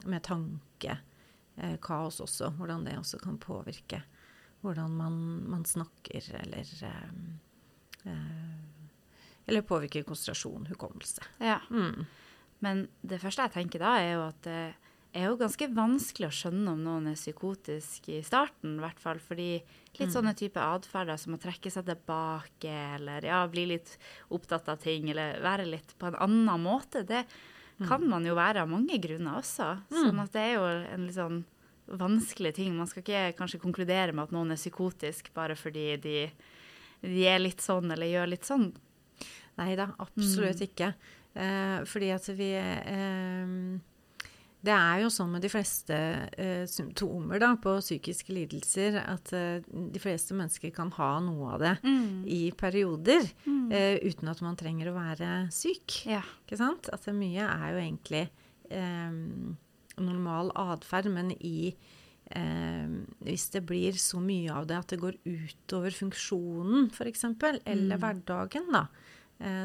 med 0.09 0.23
tanke, 0.25 0.97
eh, 1.59 1.77
også, 1.79 2.51
hvordan 2.57 2.85
det 2.85 2.97
også 2.99 3.21
kan 3.23 3.39
påvirke 3.39 4.03
hvordan 4.63 4.91
man, 4.97 5.15
man 5.51 5.65
snakker, 5.65 6.23
eller 6.41 6.67
eh, 6.83 7.13
eh, 8.07 8.52
Eller 9.47 9.65
påvirker 9.67 10.07
konsentrasjon, 10.07 10.69
hukommelse. 10.71 11.25
Ja. 11.43 11.59
Mm. 11.71 12.05
Men 12.63 12.87
det 13.03 13.19
første 13.23 13.49
jeg 13.49 13.57
tenker 13.57 13.83
da, 13.83 13.97
er 13.99 14.13
jo 14.15 14.25
at 14.29 14.43
det 14.47 14.59
er 15.13 15.27
jo 15.29 15.39
ganske 15.41 15.67
vanskelig 15.75 16.29
å 16.29 16.35
skjønne 16.35 16.73
om 16.73 16.85
noen 16.87 17.11
er 17.11 17.19
psykotisk 17.19 18.07
i 18.15 18.21
starten, 18.25 18.79
i 18.79 18.85
hvert 18.85 19.01
fall. 19.03 19.19
Fordi 19.21 19.49
litt 19.99 20.15
sånne 20.15 20.33
type 20.39 20.63
atferder 20.63 21.21
som 21.21 21.37
å 21.37 21.41
trekke 21.43 21.73
seg 21.73 21.89
tilbake, 21.89 22.73
eller 22.97 23.27
ja, 23.29 23.43
bli 23.51 23.67
litt 23.75 23.97
opptatt 24.33 24.71
av 24.73 24.81
ting, 24.81 25.11
eller 25.13 25.43
være 25.45 25.67
litt 25.69 25.93
på 25.99 26.09
en 26.09 26.21
annen 26.23 26.65
måte, 26.65 27.05
det 27.09 27.27
kan 27.83 28.05
man 28.09 28.25
jo 28.25 28.37
være 28.39 28.63
av 28.63 28.71
mange 28.71 28.97
grunner 29.03 29.41
også. 29.41 29.69
Sånn 29.91 30.23
at 30.23 30.33
det 30.33 30.47
er 30.47 30.55
jo 30.55 30.65
en 30.71 31.07
litt 31.09 31.19
sånn 31.19 31.43
vanskelig 31.99 32.55
ting. 32.57 32.77
Man 32.77 32.89
skal 32.89 33.03
ikke 33.03 33.37
kanskje 33.37 33.61
konkludere 33.63 34.15
med 34.15 34.29
at 34.29 34.35
noen 34.35 34.55
er 34.55 34.61
psykotisk 34.61 35.33
bare 35.37 35.57
fordi 35.59 35.87
de, 36.01 36.17
de 37.03 37.27
er 37.29 37.43
litt 37.43 37.61
sånn 37.65 37.91
eller 37.93 38.09
gjør 38.09 38.33
litt 38.33 38.49
sånn. 38.49 38.71
Nei 39.61 39.75
da, 39.77 39.91
absolutt 40.01 40.61
ikke. 40.65 40.95
Eh, 41.35 41.81
fordi 41.89 42.11
at 42.13 42.27
vi 42.37 42.51
eh, 42.57 43.53
Det 44.63 44.71
er 44.73 45.01
jo 45.03 45.09
sånn 45.11 45.33
med 45.33 45.43
de 45.43 45.49
fleste 45.51 45.97
eh, 46.39 46.67
symptomer 46.71 47.41
da, 47.43 47.55
på 47.59 47.73
psykiske 47.81 48.31
lidelser 48.37 48.99
at 49.01 49.33
eh, 49.35 49.65
de 49.67 49.99
fleste 50.03 50.37
mennesker 50.39 50.71
kan 50.77 50.93
ha 50.99 51.17
noe 51.25 51.55
av 51.57 51.65
det 51.65 51.73
i 52.31 52.53
perioder, 52.55 53.27
eh, 53.73 53.97
uten 54.07 54.29
at 54.31 54.41
man 54.45 54.57
trenger 54.57 54.89
å 54.93 54.95
være 54.95 55.33
syk. 55.51 56.05
Ja. 56.07 56.23
Ikke 56.47 56.61
sant? 56.61 56.89
At 56.93 57.05
det 57.09 57.15
mye 57.17 57.43
er 57.49 57.73
jo 57.73 57.81
egentlig 57.83 58.23
eh, 58.71 59.11
normal 59.99 60.53
atferd, 60.55 61.11
men 61.13 61.33
i 61.41 61.75
eh, 62.31 62.87
Hvis 63.25 63.51
det 63.53 63.65
blir 63.67 63.93
så 63.99 64.21
mye 64.23 64.53
av 64.53 64.67
det 64.71 64.77
at 64.79 64.89
det 64.95 65.01
går 65.03 65.19
utover 65.27 65.91
funksjonen, 65.91 66.87
f.eks., 66.93 67.25
eller 67.67 67.99
hverdagen, 67.99 68.71
da, 68.73 68.87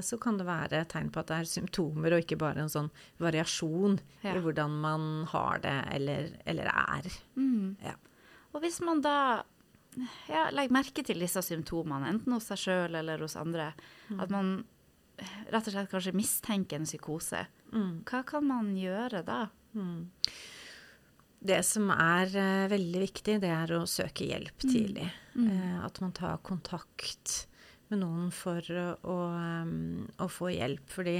så 0.01 0.17
kan 0.21 0.37
det 0.39 0.45
være 0.47 0.85
tegn 0.89 1.09
på 1.13 1.19
at 1.21 1.27
det 1.31 1.35
er 1.41 1.49
symptomer, 1.51 2.13
og 2.15 2.23
ikke 2.23 2.37
bare 2.41 2.63
en 2.63 2.69
sånn 2.73 2.89
variasjon 3.21 3.99
Ja. 4.23 4.33
i 4.35 4.41
hvordan 4.41 4.79
man 4.81 5.03
har 5.33 5.59
det 5.63 5.75
eller, 5.93 6.29
eller 6.45 6.71
er. 6.73 7.09
Ja. 7.83 7.93
Og 8.53 8.61
hvis 8.63 8.79
man 8.81 9.01
da 9.05 9.43
ja, 10.29 10.47
legger 10.53 10.73
merke 10.73 11.03
til 11.05 11.19
disse 11.19 11.41
symptomene, 11.45 12.09
enten 12.09 12.33
hos 12.33 12.47
seg 12.51 12.57
sjøl 12.63 12.95
eller 12.99 13.21
hos 13.21 13.35
andre, 13.37 13.71
at 14.17 14.29
man 14.33 14.63
rett 15.51 15.65
og 15.67 15.73
slett 15.73 15.89
kanskje 15.89 16.13
mistenker 16.13 16.77
en 16.77 16.85
psykose, 16.85 17.45
hva 18.05 18.23
kan 18.25 18.45
man 18.47 18.75
gjøre 18.77 19.23
da? 19.25 19.43
Det 21.47 21.59
som 21.65 21.89
er 21.93 22.31
uh, 22.33 22.67
veldig 22.71 23.01
viktig, 23.03 23.35
det 23.43 23.49
er 23.53 23.73
å 23.77 23.83
søke 23.89 24.25
hjelp 24.25 24.63
Mm. 24.65 24.71
tidlig. 24.73 25.07
Uh, 25.37 25.85
at 25.85 25.99
man 26.01 26.11
tar 26.17 26.37
kontakt 26.45 27.45
med 27.91 28.01
noen 28.03 28.31
for 28.35 28.63
å, 28.71 28.87
å, 29.07 29.17
å 30.23 30.27
få 30.31 30.51
hjelp. 30.53 30.87
Fordi 30.91 31.19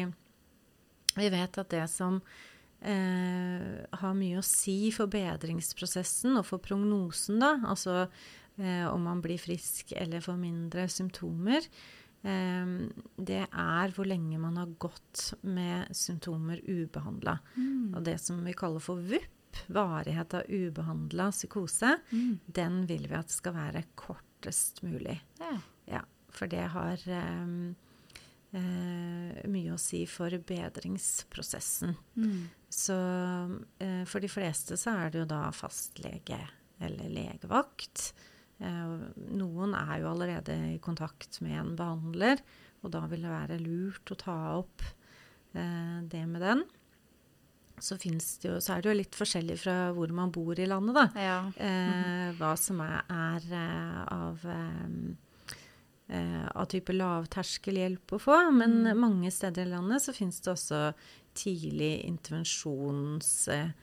vi 1.17 1.29
vet 1.33 1.59
at 1.59 1.71
det 1.74 1.86
som 1.91 2.19
eh, 2.81 3.86
har 4.01 4.17
mye 4.17 4.39
å 4.39 4.45
si 4.45 4.91
for 4.95 5.09
bedringsprosessen 5.12 6.38
og 6.38 6.45
for 6.50 6.63
prognosen, 6.63 7.39
da, 7.41 7.55
altså 7.67 8.03
eh, 8.03 8.86
om 8.89 9.07
man 9.07 9.24
blir 9.24 9.41
frisk 9.41 9.95
eller 9.97 10.24
får 10.24 10.38
mindre 10.41 10.88
symptomer, 10.91 11.65
eh, 12.21 12.75
det 13.17 13.41
er 13.47 13.95
hvor 13.95 14.09
lenge 14.09 14.41
man 14.41 14.59
har 14.62 14.75
gått 14.81 15.31
med 15.47 15.89
symptomer 15.97 16.62
ubehandla. 16.67 17.39
Og 17.95 18.05
det 18.05 18.19
som 18.21 18.43
vi 18.45 18.55
kaller 18.57 18.83
for 18.83 19.01
VUP, 19.01 19.33
varighet 19.74 20.36
av 20.38 20.51
ubehandla 20.51 21.31
psykose, 21.33 21.95
den 22.45 22.83
vil 22.86 23.07
vi 23.09 23.15
at 23.17 23.31
skal 23.33 23.55
være 23.55 23.88
kortest 23.97 24.83
mulig. 24.86 25.15
Ja. 25.41 25.55
Ja, 25.88 26.03
for 26.38 26.51
det 26.51 26.65
har 26.74 27.01
eh, 27.10 27.50
eh, 28.58 29.41
mye 29.50 29.74
å 29.74 29.82
si 29.82 30.03
for 30.10 30.34
bedringsprosessen. 30.48 31.96
Så 32.70 32.98
eh, 33.84 34.03
for 34.10 34.24
de 34.24 34.32
fleste 34.32 34.77
så 34.79 34.96
er 35.03 35.13
det 35.13 35.24
jo 35.24 35.29
da 35.29 35.48
fastlege 35.56 36.39
eller 36.84 37.10
legevakt. 37.10 38.12
Eh, 38.62 38.96
noen 39.38 39.75
er 39.77 40.01
jo 40.01 40.12
allerede 40.12 40.56
i 40.74 40.79
kontakt 40.84 41.41
med 41.46 41.60
en 41.60 41.75
behandler, 41.79 42.41
og 42.86 42.94
da 42.94 43.06
vil 43.10 43.25
det 43.25 43.34
være 43.34 43.62
lurt 43.62 44.13
å 44.13 44.20
ta 44.20 44.38
opp 44.60 44.84
eh, 45.53 46.01
det 46.10 46.25
med 46.29 46.44
den. 46.46 46.65
Så, 47.77 47.94
det 48.01 48.10
jo, 48.41 48.56
så 48.58 48.74
er 48.74 48.82
det 48.82 48.89
jo 48.89 48.98
litt 48.98 49.17
forskjellig 49.17 49.60
fra 49.62 49.75
hvor 49.94 50.10
man 50.15 50.32
bor 50.34 50.58
i 50.58 50.65
landet, 50.65 50.98
da. 50.98 51.03
Ja. 51.22 51.39
Eh, 51.62 52.32
hva 52.39 52.56
som 52.58 52.82
er, 52.82 53.03
av, 54.10 54.41
eh, 54.50 54.88
eh, 56.07 56.47
av 56.53 56.69
type 56.71 56.95
lavterskelhjelp 56.95 58.15
å 58.17 58.21
få. 58.21 58.37
Men 58.55 58.93
mange 58.99 59.31
steder 59.33 59.65
i 59.67 59.73
landet 59.75 60.05
så 60.05 60.15
finnes 60.15 60.39
det 60.43 60.53
også 60.53 60.81
tidlig 61.37 61.93
intervensjonsteam 62.07 63.75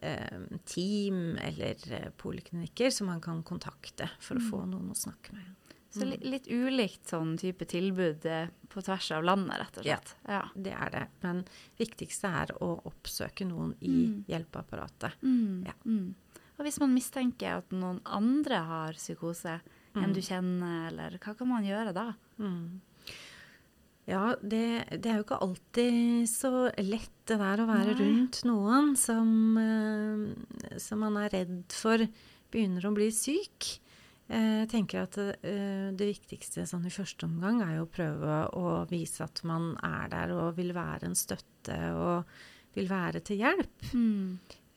eh, 0.00 0.58
team 0.64 1.36
eller 1.36 1.92
eh, 1.92 2.10
poliklinikker 2.16 2.90
som 2.90 3.06
man 3.06 3.20
kan 3.20 3.42
kontakte 3.42 4.10
for 4.20 4.40
å 4.40 4.50
få 4.50 4.64
noen 4.66 4.92
å 4.92 4.98
snakke 4.98 5.34
med. 5.36 5.56
Så 5.90 6.06
litt, 6.06 6.22
litt 6.22 6.46
ulikt 6.46 7.10
sånn 7.10 7.34
type 7.40 7.66
tilbud 7.66 8.26
eh, 8.30 8.46
på 8.70 8.82
tvers 8.86 9.10
av 9.16 9.26
landet, 9.26 9.58
rett 9.58 9.80
og 9.80 9.86
slett. 9.86 10.14
Ja. 10.28 10.44
Det 10.54 10.74
er 10.76 10.92
det. 10.94 11.04
Men 11.24 11.42
viktigste 11.80 12.30
er 12.42 12.54
å 12.62 12.76
oppsøke 12.86 13.46
noen 13.48 13.74
i 13.82 13.96
hjelpeapparatet. 14.30 15.18
Ja. 15.66 15.74
Mm. 15.84 16.14
Og 16.60 16.66
hvis 16.66 16.78
man 16.82 16.94
mistenker 16.94 17.62
at 17.62 17.74
noen 17.74 17.98
andre 18.04 18.60
har 18.68 18.98
psykose 19.00 19.58
enn 19.98 20.12
du 20.14 20.20
kjenner, 20.22 20.88
eller 20.92 21.18
hva 21.18 21.34
kan 21.38 21.48
man 21.50 21.64
gjøre 21.66 21.92
da? 21.96 22.08
Ja, 24.10 24.34
det, 24.42 24.62
det 24.98 25.06
er 25.10 25.20
jo 25.20 25.24
ikke 25.26 25.38
alltid 25.44 26.26
så 26.30 26.50
lett 26.82 27.12
det 27.30 27.36
der 27.38 27.60
å 27.62 27.66
være 27.68 27.92
Nei. 27.94 27.98
rundt 28.00 28.40
noen 28.48 28.96
som, 28.98 29.28
eh, 29.60 30.78
som 30.82 30.98
man 31.04 31.18
er 31.20 31.30
redd 31.30 31.70
for 31.76 32.02
begynner 32.50 32.88
å 32.88 32.94
bli 32.96 33.06
syk. 33.14 33.68
Eh, 34.30 34.64
Jeg 34.64 34.70
tenker 34.72 35.04
at 35.04 35.18
eh, 35.20 35.90
det 35.94 36.08
viktigste 36.10 36.64
sånn 36.66 36.88
i 36.88 36.94
første 36.94 37.28
omgang 37.28 37.60
er 37.62 37.76
jo 37.76 37.84
å 37.86 37.92
prøve 37.92 38.40
å 38.58 38.72
vise 38.90 39.22
at 39.26 39.44
man 39.46 39.76
er 39.86 40.10
der 40.10 40.34
og 40.34 40.56
vil 40.58 40.72
være 40.74 41.06
en 41.06 41.18
støtte 41.18 41.78
og 41.94 42.32
vil 42.74 42.90
være 42.90 43.22
til 43.26 43.44
hjelp. 43.44 43.90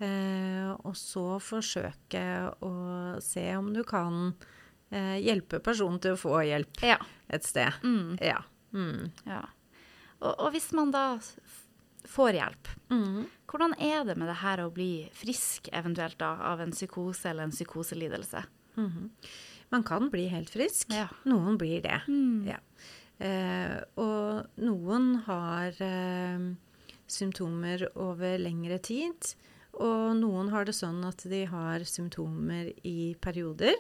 Eh, 0.04 0.70
og 0.84 0.94
så 1.00 1.40
forsøke 1.42 2.24
å 2.66 2.74
se 3.24 3.48
om 3.58 3.74
du 3.74 3.82
kan 3.88 4.34
eh, 4.94 5.18
hjelpe 5.26 5.60
personen 5.66 6.00
til 6.04 6.14
å 6.16 6.20
få 6.22 6.38
hjelp 6.46 6.84
Ja. 6.86 7.00
et 7.30 7.44
sted. 7.48 7.74
Mm. 7.84 8.18
Ja. 8.22 8.40
Mm. 8.74 9.10
ja. 9.26 9.42
Og, 10.22 10.36
og 10.40 10.52
hvis 10.54 10.70
man 10.78 10.92
da 10.94 11.08
får 12.14 12.34
hjelp, 12.38 12.68
Mm. 12.94 13.26
hvordan 13.48 13.74
er 13.82 14.04
det 14.06 14.18
med 14.18 14.28
det 14.30 14.38
her 14.44 14.62
å 14.64 14.72
bli 14.74 15.10
frisk 15.18 15.70
eventuelt 15.74 16.18
da 16.22 16.36
av 16.54 16.60
en 16.62 16.72
psykose 16.76 17.30
eller 17.32 17.44
en 17.48 17.52
psykoselidelse? 17.56 18.44
Mhm. 18.78 19.10
Man 19.72 19.84
kan 19.84 20.10
bli 20.12 20.28
helt 20.30 20.50
frisk. 20.54 20.92
Ja. 20.94 21.08
Noen 21.26 21.58
blir 21.58 21.82
det. 21.82 22.02
Ja. 22.46 22.60
Eh, 23.20 23.80
og 23.98 24.46
noen 24.62 25.24
har 25.26 25.74
eh, 25.82 26.44
symptomer 27.10 27.88
over 27.96 28.38
lengre 28.42 28.78
tid. 28.84 29.34
Og 29.82 30.14
noen 30.20 30.52
har 30.54 30.66
det 30.66 30.76
sånn 30.78 31.00
at 31.08 31.24
de 31.30 31.46
har 31.50 31.80
symptomer 31.90 32.70
i 32.86 33.16
perioder. 33.20 33.74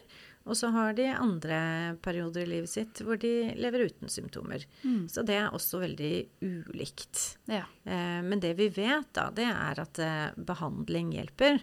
Og 0.43 0.57
så 0.59 0.67
har 0.75 0.91
de 0.97 1.05
andre 1.15 1.57
perioder 2.03 2.43
i 2.43 2.49
livet 2.57 2.67
sitt 2.69 2.99
hvor 3.05 3.15
de 3.21 3.29
lever 3.55 3.85
uten 3.87 4.09
symptomer. 4.11 4.65
Så 5.07 5.23
det 5.23 5.37
er 5.39 5.53
også 5.55 5.79
veldig 5.79 6.09
ulikt. 6.43 7.37
Ja. 7.47 7.63
Eh, 7.87 8.19
men 8.27 8.41
det 8.43 8.51
vi 8.59 8.67
vet, 8.75 9.07
da, 9.15 9.29
det 9.31 9.45
er 9.47 9.79
at 9.85 10.01
eh, 10.03 10.33
behandling 10.35 11.13
hjelper. 11.15 11.61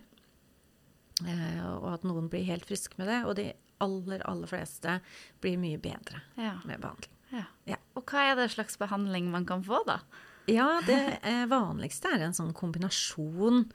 Eh, 1.27 1.61
og 1.77 1.91
at 1.99 2.07
noen 2.09 2.31
blir 2.33 2.47
helt 2.49 2.65
friske 2.69 2.97
med 3.01 3.11
det. 3.13 3.19
Og 3.29 3.37
de 3.37 3.51
aller, 3.85 4.25
aller 4.29 4.49
fleste 4.51 4.99
blir 5.45 5.61
mye 5.61 5.81
bedre 5.81 6.23
Ja. 6.41 6.57
med 6.65 6.81
behandling. 6.81 7.13
ja. 7.37 7.45
Ja. 7.69 7.77
Og 7.95 8.05
hva 8.09 8.25
er 8.31 8.37
det 8.41 8.49
slags 8.57 8.79
behandling 8.81 9.29
man 9.31 9.45
kan 9.47 9.63
få 9.65 9.83
da? 9.87 10.01
Ja, 10.49 10.81
det 10.87 11.19
eh, 11.23 11.45
vanligste 11.47 12.09
er 12.17 12.25
en 12.25 12.33
sånn 12.35 12.55
kombinasjon 12.57 13.67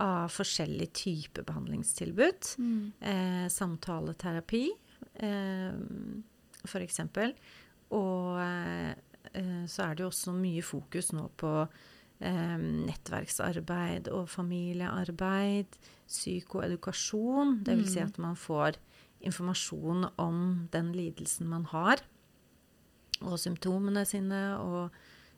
av 0.00 0.28
forskjellige 0.32 0.92
typer 0.96 1.44
behandlingstilbud. 1.48 2.52
Eh, 3.00 3.46
samtaleterapi, 3.52 4.70
eh, 5.14 5.72
eksempel. 6.80 7.34
Og 7.92 8.40
eh, 8.40 8.94
eh, 9.34 9.64
så 9.68 9.82
er 9.88 9.94
det 9.94 10.06
jo 10.06 10.12
også 10.12 10.32
mye 10.36 10.62
fokus 10.64 11.12
nå 11.12 11.26
på 11.36 11.52
eh, 11.62 12.56
nettverksarbeid 12.88 14.08
og 14.08 14.30
familiearbeid, 14.32 15.76
psykoedukasjon. 16.08 17.60
Det 17.66 17.76
vil 17.76 17.88
si 17.92 18.00
at 18.00 18.18
man 18.18 18.36
får 18.36 18.80
informasjon 19.22 20.08
om 20.18 20.68
den 20.72 20.92
lidelsen 20.96 21.48
man 21.48 21.64
har. 21.70 22.02
og 23.22 23.38
symptomene 23.38 24.02
sine, 24.04 24.58
og 24.58 24.90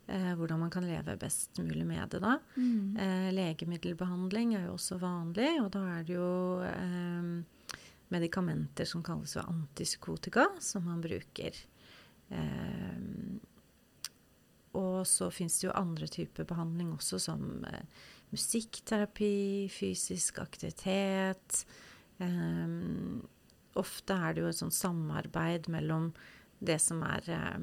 eh, 0.07 0.33
hvordan 0.39 0.61
man 0.65 0.73
kan 0.73 0.87
leve 0.87 1.17
best 1.21 1.59
mulig 1.59 1.87
med 1.87 2.09
det. 2.11 2.21
da. 2.25 2.39
Mm. 2.57 2.97
Eh, 2.97 3.31
legemiddelbehandling 3.35 4.55
er 4.55 4.67
jo 4.69 4.77
også 4.79 4.99
vanlig, 5.03 5.51
og 5.63 5.71
da 5.75 5.85
er 5.97 6.05
det 6.07 6.17
jo 6.17 6.31
eh, 6.69 7.69
medikamenter 8.15 8.89
som 8.89 9.03
kalles 9.05 9.37
for 9.37 9.49
antipsykotika, 9.51 10.49
som 10.61 10.87
man 10.89 11.03
bruker. 11.05 11.57
Eh, 12.31 13.01
og 14.75 15.05
så 15.07 15.31
fins 15.31 15.61
det 15.61 15.69
jo 15.69 15.77
andre 15.79 16.09
typer 16.11 16.47
behandling 16.49 16.93
også, 16.97 17.21
som 17.23 17.65
eh, 17.71 17.85
musikkterapi, 18.35 19.69
fysisk 19.71 20.41
aktivitet. 20.43 21.65
Eh, 22.23 22.79
ofte 23.79 24.17
er 24.19 24.35
det 24.35 24.45
jo 24.45 24.51
et 24.51 24.63
sånt 24.63 24.77
samarbeid 24.77 25.69
mellom 25.73 26.13
det 26.65 26.81
som 26.83 27.03
er 27.07 27.31
eh, 27.31 27.61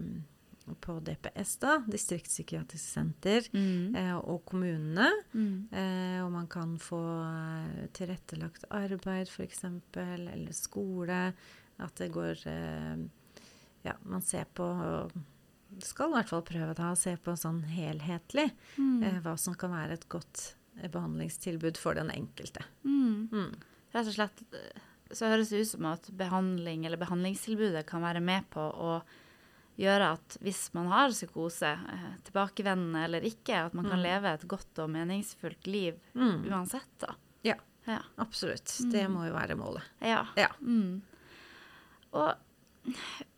på 0.79 0.99
DPS, 1.03 1.57
da, 1.59 1.77
distriktspsykiatrisk 1.87 2.85
senter, 2.93 3.41
Mm. 3.53 3.95
eh, 3.95 4.15
og 4.17 4.43
kommunene. 4.45 5.09
Mm. 5.33 5.67
Eh, 5.71 6.19
og 6.25 6.31
man 6.31 6.47
kan 6.47 6.77
få 6.79 6.99
eh, 7.25 7.87
tilrettelagt 7.93 8.65
arbeid, 8.69 9.27
f.eks., 9.27 9.63
eller 9.95 10.51
skole. 10.53 11.33
At 11.79 11.95
det 11.95 12.11
går 12.13 12.45
eh, 12.47 12.97
Ja, 13.83 13.93
man 14.03 14.21
ser 14.21 14.45
på 14.53 14.65
Skal 15.81 16.09
i 16.11 16.13
hvert 16.17 16.29
fall 16.29 16.41
prøve 16.43 16.73
da, 16.75 16.91
å 16.91 16.97
se 16.99 17.15
på 17.17 17.31
sånn 17.39 17.63
helhetlig 17.63 18.51
Mm. 18.77 19.03
eh, 19.03 19.19
hva 19.23 19.37
som 19.39 19.55
kan 19.55 19.71
være 19.71 19.93
et 19.93 20.07
godt 20.09 20.53
eh, 20.81 20.89
behandlingstilbud 20.89 21.77
for 21.77 21.93
den 21.95 22.09
enkelte. 22.11 22.61
Mm. 22.83 23.29
Mm. 23.31 23.55
Rett 23.93 24.07
og 24.07 24.13
slett 24.13 24.43
eh, 24.53 24.81
så 25.15 25.27
høres 25.31 25.49
det 25.49 25.61
ut 25.61 25.67
som 25.67 25.85
at 25.85 26.09
behandling 26.15 26.85
eller 26.85 26.97
behandlingstilbudet 26.97 27.85
kan 27.85 28.01
være 28.01 28.21
med 28.21 28.43
på 28.49 28.59
å 28.61 29.01
gjøre 29.81 30.11
at 30.13 30.37
hvis 30.45 30.61
man 30.77 30.87
har 30.91 31.09
psykose, 31.13 31.71
eh, 31.93 32.07
tilbakevendende 32.27 33.03
eller 33.07 33.21
ikke, 33.27 33.65
at 33.67 33.73
man 33.77 33.85
kan 33.89 33.99
Mm. 33.99 34.05
leve 34.05 34.33
et 34.33 34.47
godt 34.47 34.79
og 34.79 34.89
meningsfullt 34.93 35.67
liv 35.67 35.99
Mm. 36.15 36.45
uansett, 36.51 36.89
da. 36.99 37.15
Ja. 37.43 37.55
Ja. 37.87 37.99
Absolutt. 38.19 38.69
Det 38.91 39.07
må 39.09 39.25
jo 39.27 39.33
være 39.33 39.57
målet. 39.57 39.81
ja. 40.01 40.25
Ja. 40.37 40.49
Mm. 40.61 41.01
Og 42.13 42.35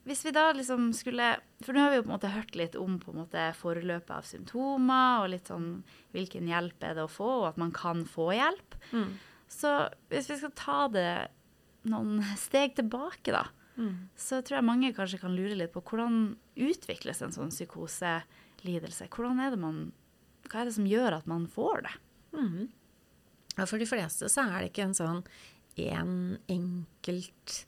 hvis 0.06 0.24
vi 0.26 0.32
da 0.32 0.52
liksom 0.56 0.94
skulle 0.96 1.38
For 1.64 1.74
nå 1.76 1.80
har 1.84 1.90
vi 1.92 1.98
jo 1.98 2.04
på 2.04 2.10
en 2.12 2.20
måte 2.20 2.32
hørt 2.32 2.56
litt 2.56 2.76
om 2.80 2.98
på 3.00 3.12
en 3.14 3.20
måte 3.26 3.44
forløpet 3.56 4.10
av 4.12 4.24
symptomer, 4.24 5.24
og 5.24 5.30
litt 5.30 5.48
sånn 5.48 5.84
hvilken 6.14 6.48
hjelp 6.48 6.84
er 6.84 6.96
det 6.96 7.04
å 7.06 7.12
få, 7.12 7.28
og 7.44 7.48
at 7.54 7.58
man 7.58 7.72
kan 7.72 8.04
få 8.04 8.34
hjelp. 8.36 8.76
Mm. 8.92 9.14
Så 9.48 9.90
hvis 10.10 10.28
vi 10.30 10.38
skal 10.38 10.52
ta 10.52 10.88
det 10.90 11.30
noen 11.86 12.22
steg 12.36 12.76
tilbake, 12.76 13.32
da, 13.32 13.46
Så 14.20 14.42
tror 14.46 14.60
jeg 14.60 14.68
mange 14.68 14.94
kanskje 14.94 15.22
kan 15.24 15.34
lure 15.36 15.58
litt 15.58 15.74
på 15.74 15.82
hvordan 15.82 16.36
utvikles 16.62 17.24
en 17.26 17.34
sånn 17.36 17.54
psykoselidelse? 17.54 19.10
Hvordan 19.10 19.42
er 19.42 19.54
det 19.54 19.62
man 19.62 19.84
Hva 20.50 20.62
er 20.62 20.70
det 20.70 20.76
som 20.76 20.88
gjør 20.88 21.18
at 21.18 21.28
man 21.30 21.48
får 21.50 21.86
det? 21.88 21.94
Mm. 22.36 22.72
Ja, 23.58 23.66
for 23.66 23.80
de 23.80 23.88
fleste 23.88 24.30
så 24.30 24.46
er 24.46 24.58
det 24.60 24.72
ikke 24.74 24.88
en 24.90 24.98
sånn 24.98 25.22
én 25.80 26.40
enkelt 26.52 27.64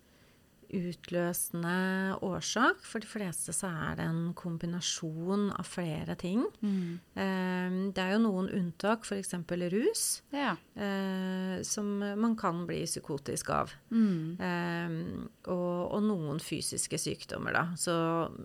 utløsende 0.73 2.17
årsak. 2.25 2.81
For 2.85 2.99
de 3.03 3.07
fleste 3.09 3.53
så 3.55 3.69
er 3.69 3.95
det 3.99 4.05
en 4.09 4.33
kombinasjon 4.37 5.49
av 5.55 5.65
flere 5.69 6.15
ting. 6.19 6.43
Eh, 6.63 7.75
Det 7.95 8.01
er 8.01 8.13
jo 8.15 8.19
noen 8.25 8.49
unntak, 8.53 9.05
f.eks. 9.05 9.33
rus, 9.71 10.21
Ja. 10.33 10.55
eh, 10.75 11.61
som 11.63 11.99
man 11.99 12.35
kan 12.35 12.65
bli 12.67 12.83
psykotisk 12.85 13.49
av. 13.49 13.71
Mm. 13.91 14.37
Eh, 14.39 15.49
og, 15.51 15.91
og 15.93 16.03
noen 16.03 16.39
fysiske 16.39 16.97
sykdommer, 16.97 17.53
da. 17.53 17.65
Så 17.77 17.95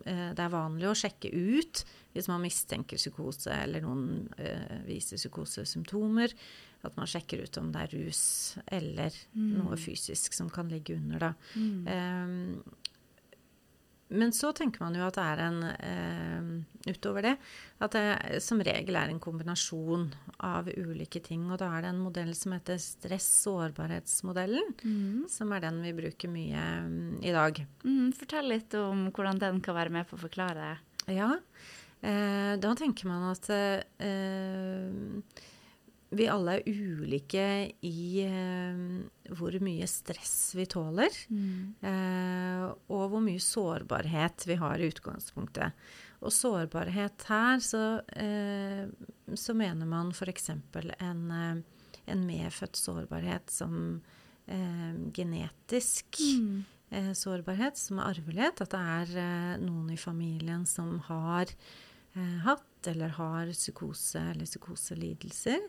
eh, 0.06 0.32
det 0.34 0.38
er 0.44 0.48
vanlig 0.54 0.88
å 0.90 0.94
sjekke 0.96 1.30
ut 1.32 1.84
hvis 2.12 2.26
man 2.26 2.42
mistenker 2.42 2.96
psykose 2.98 3.52
eller 3.54 3.80
noen 3.84 4.28
eh, 4.38 4.80
viser 4.86 5.16
psykosesymptomer. 5.16 6.32
At 6.82 6.96
man 6.96 7.06
sjekker 7.10 7.42
ut 7.44 7.58
om 7.60 7.72
det 7.74 7.80
er 7.82 7.96
rus 7.98 8.22
eller 8.72 9.12
noe 9.36 9.76
fysisk 9.76 10.32
som 10.32 10.48
kan 10.50 10.68
ligge 10.72 10.94
under, 10.96 11.18
da. 11.18 11.32
Mm. 11.54 11.84
Um, 11.86 12.62
men 14.10 14.32
så 14.34 14.48
tenker 14.56 14.82
man 14.82 14.96
jo 14.98 15.04
at 15.06 15.14
det 15.14 15.22
er 15.22 15.40
en 15.44 15.58
eh, 15.70 16.90
Utover 16.90 17.22
det, 17.22 17.36
at 17.78 17.92
det 17.94 18.40
som 18.42 18.58
regel 18.64 18.96
er 18.98 19.12
en 19.12 19.20
kombinasjon 19.22 20.08
av 20.42 20.66
ulike 20.72 21.20
ting. 21.22 21.44
Og 21.52 21.60
da 21.60 21.68
er 21.76 21.84
det 21.84 21.92
en 21.92 22.00
modell 22.02 22.32
som 22.34 22.56
heter 22.56 22.80
stress-sårbarhetsmodellen, 22.82 24.74
Mm. 24.82 25.28
som 25.30 25.52
er 25.52 25.60
den 25.60 25.78
vi 25.84 25.92
bruker 25.92 26.28
mye 26.32 26.64
um, 26.86 27.20
i 27.22 27.30
dag. 27.30 27.60
Mm, 27.84 28.10
fortell 28.18 28.48
litt 28.50 28.74
om 28.74 29.10
hvordan 29.12 29.38
den 29.38 29.60
kan 29.60 29.76
være 29.76 29.90
med 29.94 30.08
på 30.10 30.16
å 30.18 30.24
forklare. 30.24 30.78
Ja, 31.06 31.30
eh, 32.02 32.56
da 32.58 32.74
tenker 32.74 33.06
man 33.06 33.30
at 33.30 33.46
eh, 33.50 35.20
vi 36.10 36.26
alle 36.26 36.56
er 36.58 36.66
ulike 36.66 37.46
i 37.86 38.22
eh, 38.24 39.34
hvor 39.38 39.54
mye 39.62 39.86
stress 39.86 40.52
vi 40.58 40.66
tåler. 40.70 41.14
Eh, 41.86 42.64
og 42.90 43.04
hvor 43.12 43.22
mye 43.22 43.42
sårbarhet 43.42 44.46
vi 44.50 44.56
har 44.58 44.80
i 44.82 44.88
utgangspunktet. 44.90 45.76
Og 46.20 46.34
sårbarhet 46.34 47.26
her, 47.30 47.62
så, 47.62 48.02
eh, 48.18 48.90
så 49.38 49.54
mener 49.54 49.86
man 49.86 50.10
f.eks. 50.10 50.50
En, 50.50 51.22
en 51.30 52.26
medfødt 52.26 52.76
sårbarhet 52.76 53.54
som 53.54 54.00
eh, 54.50 54.98
genetisk 55.14 56.18
eh, 56.90 57.12
sårbarhet, 57.14 57.78
som 57.78 58.02
er 58.02 58.16
arvelighet. 58.16 58.66
At 58.66 58.74
det 58.74 58.82
er 58.82 59.62
noen 59.62 59.94
i 59.94 60.00
familien 60.00 60.66
som 60.66 60.98
har 61.06 61.54
hatt 62.42 62.88
eller 62.90 63.12
har 63.14 63.52
psykose 63.54 64.18
eller 64.32 64.48
psykoselidelser. 64.48 65.60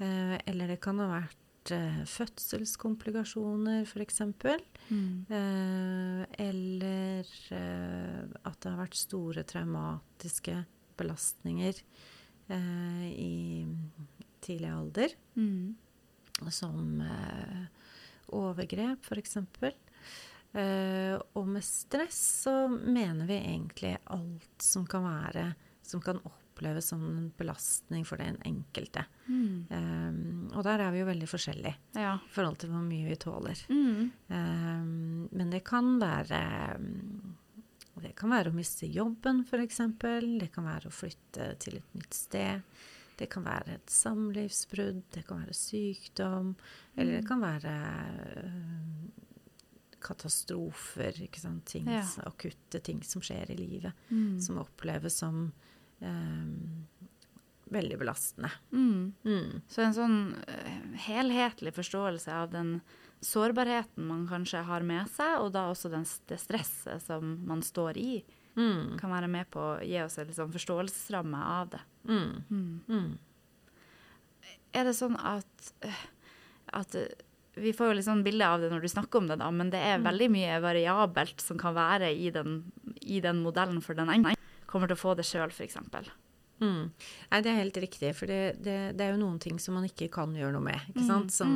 Eh, 0.00 0.38
eller 0.46 0.68
det 0.72 0.78
kan 0.80 0.98
ha 1.02 1.08
vært 1.12 1.70
eh, 1.76 2.00
fødselskomplikasjoner, 2.08 3.82
f.eks. 3.86 4.20
Eh, 4.20 4.30
eller 6.46 7.24
at 8.44 8.60
det 8.62 8.70
har 8.72 8.80
vært 8.80 8.96
store 8.98 9.44
traumatiske 9.44 10.56
belastninger 11.00 11.74
eh, 12.48 13.06
i 13.12 13.66
tidlig 14.40 14.70
alder, 14.72 15.08
Mm. 15.36 15.74
som 16.50 17.02
overgrep, 18.32 19.04
f.eks. 19.04 19.36
Og 21.36 21.46
med 21.46 21.62
stress 21.62 22.18
så 22.44 22.54
mener 22.70 23.26
vi 23.28 23.36
egentlig 23.38 23.92
alt 24.10 24.62
som 24.64 24.86
kan 24.88 25.04
være 25.06 25.52
Som 25.86 26.00
kan 26.02 26.18
oppleves 26.60 26.86
som 26.92 27.00
en 27.08 27.32
belastning 27.38 28.04
for 28.04 28.20
den 28.20 28.36
enkelte. 28.44 29.06
Mm. 29.26 29.66
Um, 29.70 30.50
og 30.52 30.64
der 30.66 30.82
er 30.84 30.92
vi 30.92 31.00
jo 31.00 31.06
veldig 31.08 31.28
forskjellige 31.30 31.74
Ja. 31.96 32.14
i 32.20 32.32
forhold 32.34 32.58
til 32.60 32.70
hvor 32.70 32.84
mye 32.84 33.08
vi 33.08 33.16
tåler. 33.16 33.62
Mm. 33.70 34.10
Um, 34.28 35.28
men 35.32 35.50
det 35.50 35.64
kan 35.64 35.98
være 36.00 36.76
um, 36.78 37.36
Det 38.00 38.14
kan 38.16 38.30
være 38.30 38.48
å 38.50 38.54
miste 38.56 38.86
jobben, 38.88 39.42
f.eks. 39.44 39.76
Det 40.40 40.50
kan 40.54 40.64
være 40.64 40.88
å 40.88 40.94
flytte 40.94 41.50
til 41.60 41.76
et 41.76 41.94
nytt 41.94 42.14
sted. 42.14 42.62
Det 43.18 43.26
kan 43.28 43.44
være 43.44 43.74
et 43.74 43.90
samlivsbrudd, 43.92 45.02
det 45.12 45.26
kan 45.26 45.42
være 45.42 45.52
sykdom. 45.52 46.54
Eller 46.96 47.18
det 47.20 47.26
kan 47.28 47.40
være 47.42 47.74
um, 48.44 49.10
katastrofer. 50.00 51.12
Ting, 51.64 51.86
Ja. 51.88 52.04
Akutte 52.24 52.80
ting 52.80 53.02
som 53.04 53.20
skjer 53.20 53.50
i 53.50 53.56
livet. 53.56 53.92
Mm. 54.08 54.40
Som 54.40 54.58
oppleves 54.58 55.18
som 55.20 55.52
veldig 57.70 57.98
belastende. 58.00 58.50
Mm. 58.72 59.12
Mm. 59.24 59.60
Så 59.70 59.84
en 59.84 59.94
sånn 59.94 60.18
eh, 60.50 60.80
helhetlig 61.06 61.72
forståelse 61.76 62.32
av 62.34 62.50
den 62.54 62.80
sårbarheten 63.22 64.06
man 64.08 64.26
kanskje 64.30 64.64
har 64.66 64.82
med 64.86 65.10
seg, 65.12 65.36
og 65.44 65.52
da 65.54 65.68
også 65.70 65.90
den, 65.92 66.06
det 66.30 66.40
stresset 66.40 67.04
som 67.06 67.38
man 67.46 67.62
står 67.66 67.98
i, 68.00 68.12
Mm. 68.58 68.98
kan 68.98 69.12
være 69.14 69.28
med 69.30 69.46
på 69.54 69.60
å 69.62 69.82
gi 69.86 70.00
oss 70.02 70.18
en 70.18 70.32
sånn 70.34 70.50
forståelsesramme 70.52 71.38
av 71.38 71.68
det. 71.70 71.80
Mm. 72.08 72.44
Mm. 72.50 72.80
Mm. 72.88 73.12
Er 74.74 74.84
det 74.88 74.94
sånn 74.98 75.14
at, 75.22 75.72
eh, 75.86 76.00
at 76.74 76.94
eh, 76.98 77.06
Vi 77.54 77.72
får 77.72 77.88
jo 77.90 77.94
litt 77.98 78.06
sånn 78.06 78.24
bilde 78.24 78.46
av 78.46 78.60
det 78.60 78.70
når 78.70 78.80
du 78.82 78.88
snakker 78.88 79.18
om 79.18 79.26
det, 79.28 79.36
da, 79.38 79.50
men 79.50 79.70
det 79.70 79.78
er 79.82 80.02
veldig 80.02 80.28
mye 80.30 80.58
variabelt 80.62 81.40
som 81.42 81.58
kan 81.58 81.74
være 81.74 82.10
i 82.14 82.30
den, 82.30 82.72
i 83.02 83.20
den 83.20 83.42
modellen 83.42 83.80
for 83.82 83.94
den 83.94 84.08
enkelte. 84.08 84.38
Kommer 84.70 84.90
til 84.90 84.98
å 84.98 85.02
få 85.02 85.14
det 85.18 85.26
sjøl, 85.26 85.50
f.eks. 85.50 85.76
Mm. 86.60 86.90
Nei, 87.30 87.38
det 87.40 87.48
er 87.48 87.56
helt 87.62 87.78
riktig, 87.80 88.10
for 88.18 88.28
det, 88.28 88.40
det, 88.60 88.74
det 88.98 89.04
er 89.06 89.14
jo 89.14 89.20
noen 89.22 89.38
ting 89.40 89.56
som 89.62 89.78
man 89.78 89.86
ikke 89.88 90.10
kan 90.12 90.34
gjøre 90.36 90.52
noe 90.58 90.66
med. 90.66 90.82
ikke 90.92 91.06
sant? 91.08 91.32
Som, 91.32 91.54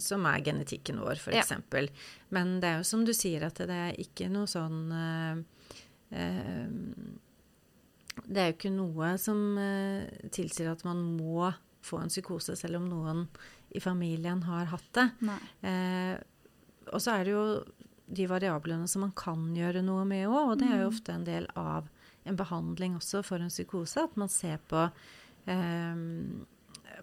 som 0.00 0.24
er 0.30 0.40
genetikken 0.46 1.02
vår, 1.04 1.20
Ja. 1.34 1.44
f.eks. 1.44 1.92
Men 2.32 2.56
det 2.62 2.70
er 2.70 2.80
jo 2.80 2.88
som 2.88 3.04
du 3.04 3.12
sier, 3.16 3.44
at 3.50 3.60
det 3.60 3.76
er 3.76 4.00
ikke 4.00 4.30
noe 4.32 4.48
sånn 4.48 4.78
uh, 4.96 5.36
uh, 6.16 6.68
Det 8.24 8.40
er 8.40 8.48
jo 8.48 8.56
ikke 8.56 8.72
noe 8.72 9.12
som 9.20 9.44
uh, 9.60 10.08
tilsier 10.32 10.72
at 10.72 10.86
man 10.88 11.04
må 11.18 11.52
få 11.86 12.00
en 12.02 12.10
psykose, 12.10 12.56
selv 12.58 12.80
om 12.80 12.88
noen 12.90 13.26
i 13.76 13.82
familien 13.82 14.40
har 14.48 14.64
hatt 14.72 14.88
det. 14.96 15.04
Og 16.90 17.02
så 17.02 17.12
er 17.12 17.26
det 17.28 17.34
jo 17.34 17.44
de 18.06 18.24
variablene 18.30 18.88
som 18.90 19.04
man 19.04 19.12
kan 19.14 19.44
gjøre 19.54 19.84
noe 19.86 20.02
med 20.08 20.24
òg, 20.26 20.52
og 20.54 20.58
det 20.58 20.66
er 20.70 20.80
jo 20.82 20.88
ofte 20.90 21.14
en 21.14 21.26
del 21.26 21.46
av 21.58 21.86
en 22.26 22.36
behandling 22.38 22.96
også 22.98 23.22
for 23.26 23.42
en 23.42 23.52
psykose. 23.52 24.04
At 24.08 24.16
man 24.20 24.30
ser 24.32 24.58
på 24.70 24.86
eh, 25.46 26.04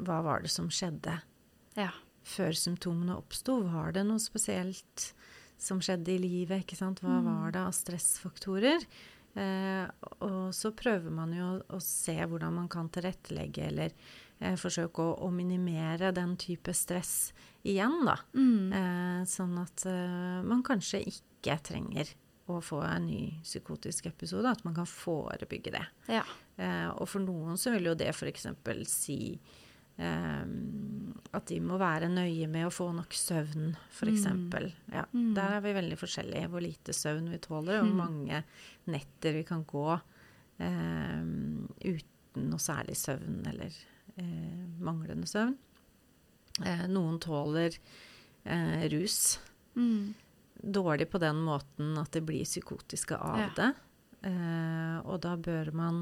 hva 0.03 0.21
var 0.25 0.43
det 0.45 0.51
som 0.53 0.69
skjedde 0.73 1.19
Ja. 1.79 1.91
før 2.23 2.53
symptomene 2.55 3.17
oppsto. 3.17 3.62
Var 3.67 3.91
det 3.97 4.05
noe 4.07 4.21
spesielt 4.21 5.13
som 5.59 5.79
skjedde 5.83 6.15
i 6.15 6.21
livet? 6.21 6.63
ikke 6.63 6.77
sant? 6.79 7.01
Hva 7.03 7.21
var 7.23 7.51
det 7.55 7.62
av 7.63 7.73
stressfaktorer? 7.75 8.86
Eh, 9.36 9.88
og 10.21 10.51
så 10.53 10.69
prøver 10.77 11.09
man 11.09 11.31
jo 11.33 11.47
å, 11.73 11.79
se 11.81 12.13
hvordan 12.21 12.53
man 12.53 12.67
kan 12.69 12.89
tilrettelegge 12.93 13.63
eller 13.65 13.93
eh, 14.39 14.53
forsøke 14.62 15.01
å, 15.01 15.15
å 15.25 15.31
minimere 15.33 16.12
den 16.13 16.36
type 16.38 16.73
stress 16.77 17.31
igjen, 17.65 18.03
da. 18.05 18.19
Eh, 18.38 19.23
sånn 19.25 19.55
at 19.57 19.86
eh, 19.89 20.43
man 20.45 20.62
kanskje 20.67 21.01
ikke 21.09 21.57
trenger 21.65 22.12
å 22.51 22.58
få 22.63 22.82
en 22.84 23.06
ny 23.08 23.19
psykotisk 23.43 24.10
episode. 24.10 24.51
At 24.51 24.63
man 24.67 24.75
kan 24.75 24.88
forebygge 24.89 25.71
det. 25.75 25.84
Ja. 26.12 26.23
Eh, 26.58 26.89
og 26.91 27.08
for 27.10 27.23
noen 27.23 27.56
så 27.60 27.71
vil 27.75 27.88
jo 27.91 27.95
det 27.95 28.10
f.eks. 28.12 28.47
si 28.91 29.17
eh, 29.97 30.43
at 31.34 31.47
de 31.49 31.60
må 31.63 31.77
være 31.82 32.10
nøye 32.12 32.49
med 32.51 32.67
å 32.67 32.73
få 32.73 32.89
nok 32.95 33.15
søvn, 33.15 33.71
f.eks. 33.95 34.25
Ja, 34.91 35.06
Der 35.39 35.56
er 35.58 35.63
vi 35.63 35.75
veldig 35.79 35.99
forskjellige. 36.01 36.49
Hvor 36.51 36.65
lite 36.65 36.95
søvn 36.97 37.32
vi 37.32 37.39
tåler, 37.43 37.79
og 37.79 37.88
hvor 37.88 38.01
mange 38.03 38.43
netter 38.91 39.38
vi 39.39 39.45
kan 39.47 39.63
gå 39.69 39.88
eh, 39.93 41.23
uten 41.88 42.49
noe 42.49 42.60
særlig 42.62 42.97
søvn 42.97 43.43
eller 43.53 43.71
eh, 44.17 44.67
manglende 44.84 45.29
søvn. 45.29 45.56
Eh, 46.65 46.84
noen 46.91 47.19
tåler 47.23 47.79
eh, 48.45 48.84
rus 48.93 49.39
Mm. 49.73 50.13
Dårlig 50.63 51.10
på 51.12 51.19
den 51.19 51.41
måten 51.43 51.97
at 51.99 52.12
de 52.15 52.21
blir 52.23 52.45
psykotiske 52.47 53.17
av 53.19 53.39
Ja. 53.39 53.49
det. 53.58 53.71
Eh, 54.23 54.97
og 55.04 55.19
da 55.21 55.36
bør 55.36 55.73
man 55.76 55.97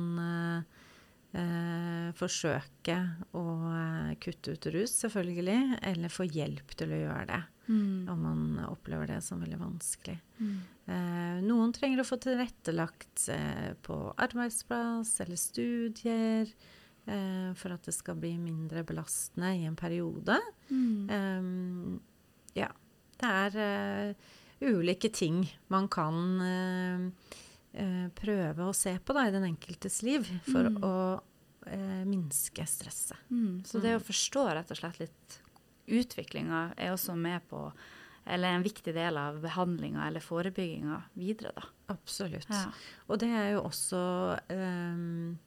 eh, 1.33 2.11
forsøke 2.17 2.97
å 3.37 3.43
eh, 3.71 4.11
kutte 4.21 4.53
ut 4.53 4.67
rus, 4.75 4.93
selvfølgelig, 5.01 5.79
eller 5.89 6.11
få 6.13 6.27
hjelp 6.29 6.75
til 6.77 6.91
å 6.93 6.99
gjøre 7.05 7.25
det. 7.31 7.41
Mm. 7.71 8.09
Om 8.11 8.21
man 8.25 8.43
opplever 8.67 9.07
det 9.07 9.21
som 9.23 9.39
veldig 9.39 9.57
vanskelig. 9.61 10.17
Eh, 10.41 11.37
noen 11.45 11.71
trenger 11.73 12.01
å 12.03 12.07
få 12.07 12.17
tilrettelagt 12.19 13.29
eh, 13.31 13.73
på 13.85 13.99
arbeidsplass 14.19 15.13
eller 15.23 15.39
studier. 15.39 16.51
eh, 17.07 17.53
for 17.57 17.73
at 17.73 17.83
det 17.87 17.93
skal 17.95 18.15
bli 18.21 18.35
mindre 18.37 18.83
belastende 18.85 19.53
i 19.57 19.63
en 19.65 19.75
periode. 19.79 20.35
Mm. 20.69 21.99
Ja. 22.53 22.67
Det 23.21 23.29
er 23.29 24.15
ulike 24.61 25.09
ting 25.13 25.43
man 25.73 25.87
kan 25.91 26.41
eh, 26.45 27.05
eh, 27.81 28.07
prøve 28.17 28.67
å 28.69 28.75
se 28.77 28.93
på 28.99 29.13
da, 29.17 29.27
i 29.27 29.33
den 29.33 29.47
enkeltes 29.49 30.01
liv 30.05 30.27
for 30.47 30.69
Mm. 30.69 30.81
å 30.83 31.21
eh, 31.67 32.03
minske 32.05 32.65
stresset. 32.67 33.17
Mm. 33.29 33.63
Så 33.65 33.81
det 33.81 33.95
å 33.97 34.03
forstå 34.03 34.47
rett 34.55 34.71
og 34.71 34.77
slett 34.77 34.99
litt 34.99 35.39
utviklinga 35.91 36.73
er 36.77 36.93
også 36.93 37.15
med 37.17 37.41
på 37.49 37.71
Eller 38.23 38.53
en 38.53 38.61
viktig 38.63 38.93
del 38.93 39.17
av 39.17 39.39
behandlinga 39.41 40.03
eller 40.07 40.21
forebygginga 40.21 40.99
videre, 41.17 41.51
da. 41.57 41.63
Absolutt. 41.89 42.45
Ja. 42.53 42.67
Og 43.09 43.17
det 43.17 43.29
er 43.33 43.47
jo 43.55 43.63
også 43.65 44.01
ehm, 44.53 45.39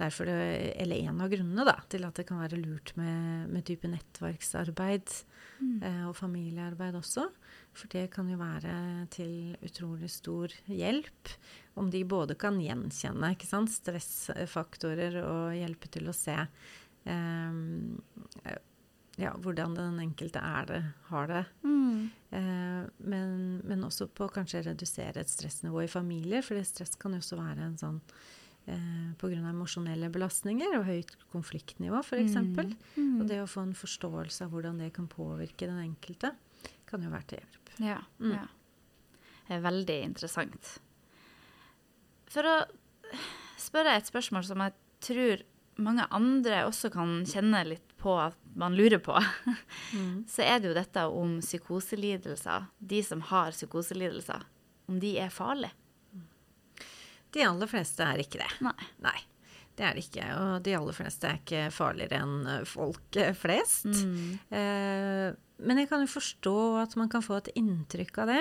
derfor 0.00 0.24
det, 0.24 0.72
eller 0.80 0.96
en 1.10 1.20
av 1.20 1.28
grunnene 1.28 1.66
da, 1.68 1.74
til 1.92 2.06
at 2.08 2.14
det 2.16 2.24
kan 2.26 2.40
være 2.40 2.56
lurt 2.56 2.94
med, 2.96 3.50
med 3.52 3.66
type 3.68 3.84
nettverksarbeid 3.92 5.12
eh, 5.82 6.04
og 6.08 6.16
familiearbeid 6.18 6.98
også. 6.98 7.26
For 7.76 7.92
det 7.92 8.06
kan 8.14 8.28
jo 8.30 8.38
være 8.40 9.06
til 9.14 9.56
utrolig 9.64 10.10
stor 10.12 10.52
hjelp. 10.70 11.34
Om 11.76 11.90
de 11.92 12.04
både 12.08 12.38
kan 12.40 12.60
gjenkjenne 12.60 13.34
stressfaktorer 13.72 15.20
og 15.24 15.56
hjelpe 15.56 15.90
til 15.92 16.08
å 16.08 16.16
se 16.16 16.36
eh, 16.36 17.52
ja, 19.16 19.32
hvordan 19.40 19.76
den 19.76 20.00
enkelte 20.00 20.40
er 20.44 20.66
det, 20.68 20.82
har 21.10 21.28
det. 21.30 21.44
Mm. 21.64 22.08
Eh, 22.30 22.82
men, 23.08 23.36
men 23.64 23.84
også 23.86 24.08
på 24.12 24.28
kanskje 24.32 24.66
redusere 24.68 25.22
et 25.22 25.32
stressnivå 25.32 25.84
i 25.84 25.90
familier, 25.90 26.44
for 26.44 26.58
det 26.58 26.66
stress 26.68 26.96
kan 27.00 27.16
jo 27.16 27.22
også 27.24 27.40
være 27.40 27.70
en 27.70 27.78
sånn 27.80 28.02
eh, 28.66 29.12
Pga. 29.20 29.40
emosjonelle 29.50 30.10
belastninger 30.12 30.76
og 30.78 30.86
høyt 30.88 31.14
konfliktnivå, 31.32 32.02
f.eks. 32.02 32.36
Mm. 32.36 33.20
Og 33.20 33.26
det 33.30 33.40
å 33.42 33.50
få 33.50 33.66
en 33.66 33.76
forståelse 33.76 34.46
av 34.46 34.54
hvordan 34.54 34.82
det 34.82 34.92
kan 34.96 35.08
påvirke 35.10 35.68
den 35.68 35.80
enkelte, 35.84 36.34
kan 36.86 37.02
jo 37.02 37.12
være 37.12 37.30
til 37.30 37.42
hjelp. 37.42 37.74
Ja. 37.82 38.00
Mm. 38.20 38.36
ja. 38.36 38.46
Det 39.46 39.54
er 39.56 39.66
veldig 39.66 39.98
interessant. 40.08 40.72
For 42.32 42.46
å 42.46 42.56
spørre 43.60 43.94
et 43.96 44.08
spørsmål 44.08 44.46
som 44.48 44.64
jeg 44.64 44.74
tror 45.06 45.44
mange 45.82 46.06
andre 46.14 46.64
også 46.66 46.90
kan 46.92 47.20
kjenne 47.28 47.60
litt 47.68 47.94
på 48.00 48.14
at 48.20 48.36
man 48.56 48.76
lurer 48.76 49.00
på, 49.02 49.16
så 50.32 50.44
er 50.44 50.60
det 50.60 50.70
jo 50.70 50.76
dette 50.76 51.06
om 51.12 51.38
psykoselidelser. 51.44 52.70
De 52.78 53.02
som 53.04 53.22
har 53.30 53.54
psykoselidelser, 53.54 54.46
om 54.88 55.00
de 55.02 55.16
er 55.20 55.32
farlige. 55.32 55.74
De 57.36 57.44
aller 57.44 57.68
fleste 57.70 58.04
er 58.04 58.22
ikke 58.22 58.40
det. 58.40 58.50
Nei. 58.64 58.90
Nei, 59.04 59.18
det 59.76 59.84
er 59.84 59.96
det 59.98 60.04
ikke. 60.06 60.28
Og 60.40 60.52
de 60.64 60.76
aller 60.78 60.96
fleste 60.96 61.28
er 61.28 61.40
ikke 61.42 61.64
farligere 61.74 62.22
enn 62.24 62.38
eh, 62.54 62.62
folk 62.68 63.18
flest. 63.36 63.90
flest. 63.90 64.46
Eh, 64.56 65.34
men 65.66 65.80
jeg 65.80 65.88
kan 65.88 66.02
jo 66.04 66.08
forstå 66.12 66.56
at 66.82 66.96
man 67.00 67.10
kan 67.12 67.24
få 67.24 67.38
et 67.40 67.52
inntrykk 67.56 68.18
av 68.24 68.32
det 68.32 68.40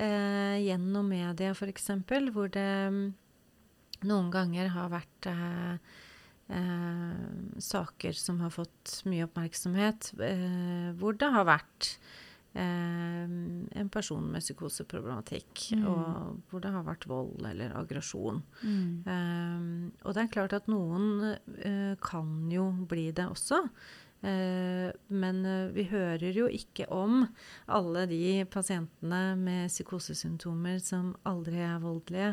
eh, 0.00 0.56
gjennom 0.66 1.08
media 1.08 1.52
f.eks., 1.54 1.88
hvor 2.34 2.50
det 2.52 2.72
mm, 2.92 3.04
noen 4.08 4.28
ganger 4.32 4.68
har 4.74 4.90
vært 4.92 5.30
eh, 5.30 5.94
eh, 6.52 7.24
saker 7.64 8.20
som 8.20 8.42
har 8.44 8.52
fått 8.52 8.98
mye 9.08 9.24
oppmerksomhet, 9.28 10.12
eh, 10.20 10.92
hvor 11.00 11.16
det 11.16 11.32
har 11.32 11.48
vært 11.48 11.94
eh, 11.94 12.23
en 12.54 13.88
person 13.90 14.28
med 14.30 14.44
psykoseproblematikk, 14.44 15.64
og 15.80 16.38
hvor 16.50 16.62
det 16.62 16.70
har 16.70 16.86
vært 16.86 17.08
vold 17.10 17.42
eller 17.50 17.74
aggresjon. 17.74 18.42
Eh, 18.62 19.66
og 20.04 20.14
det 20.14 20.22
er 20.22 20.32
klart 20.36 20.54
at 20.54 20.70
noen 20.70 21.34
eh, 21.34 21.94
kan 22.04 22.30
jo 22.52 22.68
bli 22.86 23.08
det 23.16 23.26
også. 23.26 23.64
Eh, 24.24 24.90
men 25.06 25.46
eh, 25.46 25.70
vi 25.74 25.84
hører 25.90 26.32
jo 26.32 26.46
ikke 26.48 26.86
om 26.94 27.26
alle 27.68 28.06
de 28.08 28.46
pasientene 28.48 29.34
med 29.36 29.68
psykosesymptomer 29.68 30.78
som 30.80 31.10
aldri 31.28 31.60
er 31.60 31.82
voldelige 31.82 32.30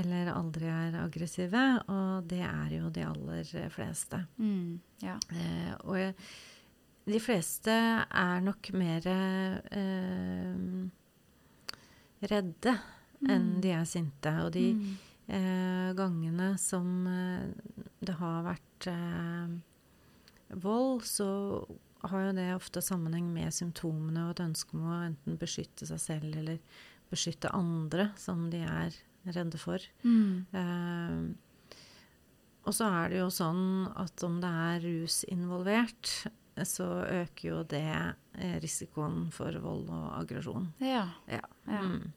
eller 0.00 0.32
aldri 0.34 0.66
er 0.72 0.98
aggressive, 1.04 1.66
og 1.86 2.26
det 2.30 2.42
er 2.42 2.74
jo 2.80 2.90
de 2.90 3.06
aller 3.06 3.70
fleste. 3.70 4.24
Mm. 4.42 4.80
Ja. 5.04 5.20
Eh, 5.30 5.70
og 5.84 6.00
jeg, 6.00 6.16
de 7.12 7.20
fleste 7.22 7.72
er 7.72 8.42
nok 8.44 8.70
mer 8.76 9.06
eh, 9.10 10.56
redde 12.30 12.74
enn 13.28 13.48
de 13.62 13.72
er 13.76 13.86
sinte. 13.88 14.32
Og 14.44 14.52
de 14.54 14.66
eh, 15.28 15.90
gangene 15.98 16.54
som 16.60 17.06
eh, 17.10 17.50
det 18.00 18.16
har 18.20 18.46
vært 18.46 18.88
eh, 18.90 19.58
vold, 20.62 21.04
så 21.08 21.28
har 22.08 22.24
jo 22.28 22.32
det 22.38 22.48
ofte 22.54 22.82
sammenheng 22.84 23.28
med 23.34 23.52
symptomene 23.54 24.24
og 24.26 24.34
et 24.34 24.46
ønske 24.46 24.76
om 24.76 24.88
å 24.88 25.02
enten 25.04 25.36
beskytte 25.40 25.88
seg 25.88 26.00
selv 26.00 26.40
eller 26.40 26.58
beskytte 27.10 27.52
andre 27.52 28.10
som 28.18 28.48
de 28.52 28.62
er 28.64 28.96
redde 29.28 29.60
for. 29.60 29.84
Mm. 30.06 30.46
Eh, 30.56 31.48
og 32.68 32.76
så 32.76 32.88
er 33.00 33.10
det 33.10 33.20
jo 33.20 33.30
sånn 33.32 33.88
at 33.98 34.22
om 34.26 34.38
det 34.42 34.50
er 34.64 34.84
rus 34.84 35.22
involvert, 35.32 36.12
så 36.68 36.86
øker 37.04 37.48
jo 37.48 37.62
det 37.68 37.84
eh, 38.38 38.56
risikoen 38.62 39.28
for 39.34 39.54
vold 39.62 39.88
og 39.90 40.08
aggresjon. 40.20 40.72
ja. 40.82 41.06
Ja. 41.30 41.44
Ja. 41.66 41.82
Mm. 41.86 42.12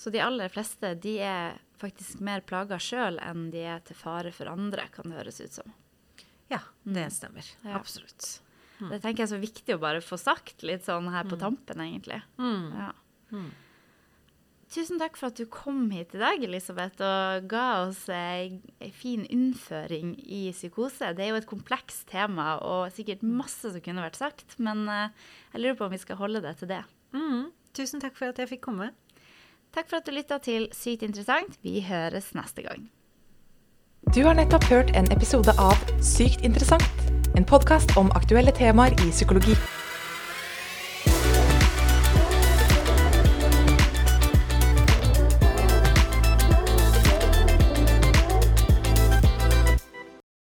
Så 0.00 0.08
de 0.10 0.20
aller 0.24 0.48
fleste 0.48 0.94
de 0.96 1.18
er 1.20 1.58
faktisk 1.76 2.22
mer 2.24 2.40
plaga 2.40 2.78
sjøl 2.80 3.18
enn 3.20 3.50
de 3.52 3.66
er 3.68 3.82
til 3.84 3.98
fare 3.98 4.30
for 4.32 4.48
andre, 4.48 4.86
kan 4.94 5.10
det 5.10 5.18
høres 5.18 5.40
ut 5.42 5.52
som. 5.58 5.74
ja, 6.48 6.62
det 6.84 7.10
stemmer. 7.12 7.44
Ja. 7.62 7.74
Absolutt. 7.76 8.40
Det 8.80 9.02
tenker 9.02 9.22
jeg 9.22 9.26
er 9.28 9.34
så 9.34 9.40
viktig 9.42 9.74
å 9.76 9.82
bare 9.82 10.00
få 10.00 10.16
sagt 10.16 10.64
litt 10.64 10.86
sånn 10.86 11.10
her 11.12 11.28
på 11.28 11.36
tampen, 11.36 11.82
egentlig. 11.84 12.22
Mm. 12.40 12.72
Ja. 12.80 13.42
Tusen 14.70 15.00
takk 15.02 15.16
for 15.18 15.32
at 15.32 15.38
du 15.40 15.48
kom 15.50 15.88
hit 15.90 16.12
i 16.14 16.20
dag, 16.20 16.42
Elisabeth, 16.46 17.02
og 17.02 17.46
ga 17.50 17.64
oss 17.88 18.04
ei 18.14 18.60
fin 18.94 19.24
innføring 19.26 20.12
i 20.22 20.44
psykose. 20.54 21.08
Det 21.18 21.24
er 21.24 21.32
jo 21.32 21.40
et 21.40 21.48
komplekst 21.50 22.04
tema 22.12 22.52
og 22.62 22.92
sikkert 22.94 23.24
masse 23.26 23.66
som 23.66 23.82
kunne 23.82 24.04
vært 24.04 24.20
sagt, 24.20 24.54
men 24.62 24.84
eh, 24.86 25.10
jeg 25.56 25.64
lurer 25.64 25.80
på 25.80 25.88
om 25.88 25.96
vi 25.96 25.98
skal 25.98 26.20
holde 26.22 26.44
det 26.44 26.54
til 26.60 26.70
det. 26.70 26.84
Mm. 27.10 27.50
Tusen 27.74 28.02
takk 28.02 28.14
for 28.14 28.30
at 28.30 28.38
jeg 28.38 28.52
fikk 28.52 28.62
komme. 28.68 28.92
Takk 29.74 29.90
for 29.90 29.98
at 29.98 30.06
du 30.06 30.14
lytta 30.14 30.38
til 30.42 30.70
Sykt 30.74 31.02
interessant. 31.02 31.58
Vi 31.66 31.82
høres 31.90 32.30
neste 32.38 32.62
gang. 32.62 32.86
Du 34.14 34.22
har 34.22 34.38
nettopp 34.38 34.70
hørt 34.70 34.94
en 34.94 35.10
episode 35.10 35.50
av 35.58 35.82
Sykt 35.98 36.46
interessant, 36.46 36.86
en 37.34 37.46
podkast 37.46 37.98
om 37.98 38.14
aktuelle 38.18 38.54
temaer 38.54 38.94
i 39.02 39.10
psykologi. 39.10 39.58